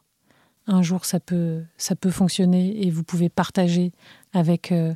[0.66, 3.92] un jour, ça peut, ça peut fonctionner et vous pouvez partager
[4.32, 4.94] avec, euh,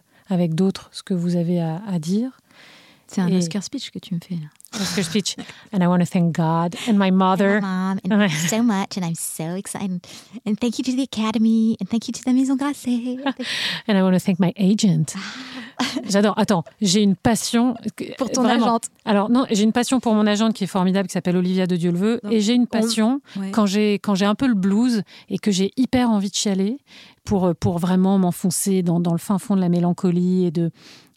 [0.54, 2.38] d'autres ce que vous avez à dire.
[3.10, 4.48] C'est un Et- Oscar speech que tu me fais là.
[4.80, 5.36] Oscar speech.
[5.72, 7.60] And I want to thank God and my mother.
[7.62, 8.28] Mom, and Ouais.
[8.28, 9.98] thank you so much, and I'm so excited.
[10.46, 13.16] And thank you to the Academy, and thank you to la Maison Grasset.
[13.88, 15.14] And I want to thank my agent.
[16.10, 16.34] J'adore.
[16.38, 17.74] Attends, j'ai une passion.
[18.18, 18.66] Pour ton Vraiment.
[18.66, 18.84] agente.
[19.04, 21.76] Alors, non, j'ai une passion pour mon agente qui est formidable, qui s'appelle Olivia de
[21.76, 22.20] Dieu le veut.
[22.24, 23.50] Non, Et j'ai une on- passion Ouais.
[23.52, 26.78] quand j'ai un peu le blues et que j'ai hyper envie de chialer
[27.24, 30.70] pour, pour vraiment m'enfoncer dans, dans le fin fond de la mélancolie et de.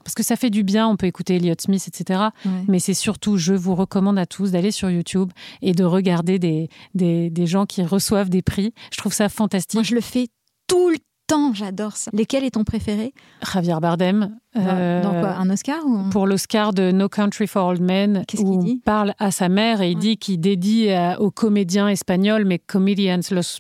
[0.04, 2.20] Parce que ça fait du bien, on peut écouter Elliott Smith, etc.
[2.45, 2.52] Ouais.
[2.68, 5.32] Mais c'est surtout, je vous recommande à tous d'aller sur YouTube
[5.62, 8.74] et de regarder des, des, des gens qui reçoivent des prix.
[8.91, 9.76] Je trouve ça fantastique.
[9.76, 10.28] Moi, je le fais
[10.68, 10.97] tout le
[11.28, 12.12] temps, j'adore ça.
[12.14, 13.14] Lesquels est ton préféré?
[13.54, 14.38] Javier Bardem.
[14.54, 15.30] Dans- euh, Dans quoi?
[15.36, 16.10] Un Oscar ou...
[16.10, 18.82] pour l'Oscar de No Country for Old Men, où dit?
[18.84, 20.02] parle à sa mère et il Ouais.
[20.02, 23.60] dit qu'il dédie à- aux comédiens espagnols, mais comedians, los-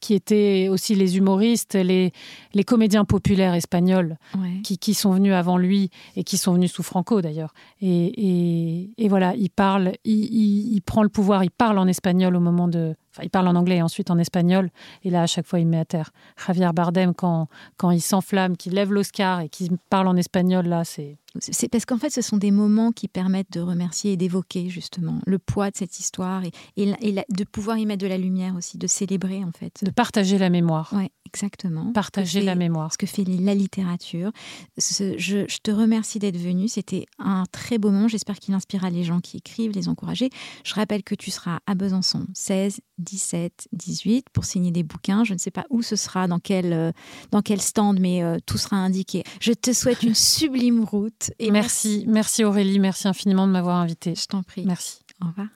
[0.00, 2.12] qui étaient aussi les humoristes, les,
[2.58, 4.60] les comédiens populaires espagnols Ouais.
[4.62, 7.54] qui, qui sont venus avant lui et qui sont venus sous Franco d'ailleurs.
[7.80, 11.86] Et, et- et voilà, il parle, il, il- il prend le pouvoir, il parle en
[11.86, 12.94] espagnol au moment de.
[13.14, 14.70] Enfin, il parle en anglais et ensuite en espagnol.
[15.02, 16.10] Et là, à chaque fois, il met à terre.
[16.46, 17.48] Javier Bardem, quand,
[17.78, 21.16] quand il s'enflamme, qu'il lève l'Oscar et qu'il parle en espagnol, là, c'est.
[21.40, 25.20] C'est parce qu'en fait, ce sont des moments qui permettent de remercier et d'évoquer justement
[25.26, 28.06] le poids de cette histoire et, et la- et la- de pouvoir y mettre de
[28.08, 29.84] la lumière aussi, de célébrer en fait.
[29.84, 30.90] de partager la mémoire.
[30.92, 31.92] Ouais, exactement.
[31.92, 32.92] Partager la mémoire.
[32.92, 34.32] Ce que fait la littérature.
[34.78, 36.68] Ce- je, je te remercie d'être venu.
[36.68, 38.08] C'était un très beau moment.
[38.08, 40.30] J'espère qu'il inspirera les gens qui écrivent, les encourager.
[40.64, 45.24] Je rappelle que tu seras à Besançon 16, 17, 18 pour signer des bouquins.
[45.24, 46.92] Je ne sais pas où ce sera, dans quel, euh,
[47.30, 49.22] dans quel stand, mais euh, tout sera indiqué.
[49.40, 51.30] Je te souhaite une sublime route.
[51.38, 54.14] Et merci, merci Aurélie, merci infiniment de m'avoir invitée.
[54.14, 54.64] Je t'en prie.
[54.66, 55.00] Merci.
[55.22, 55.48] Au revoir.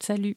[0.00, 0.36] Salut.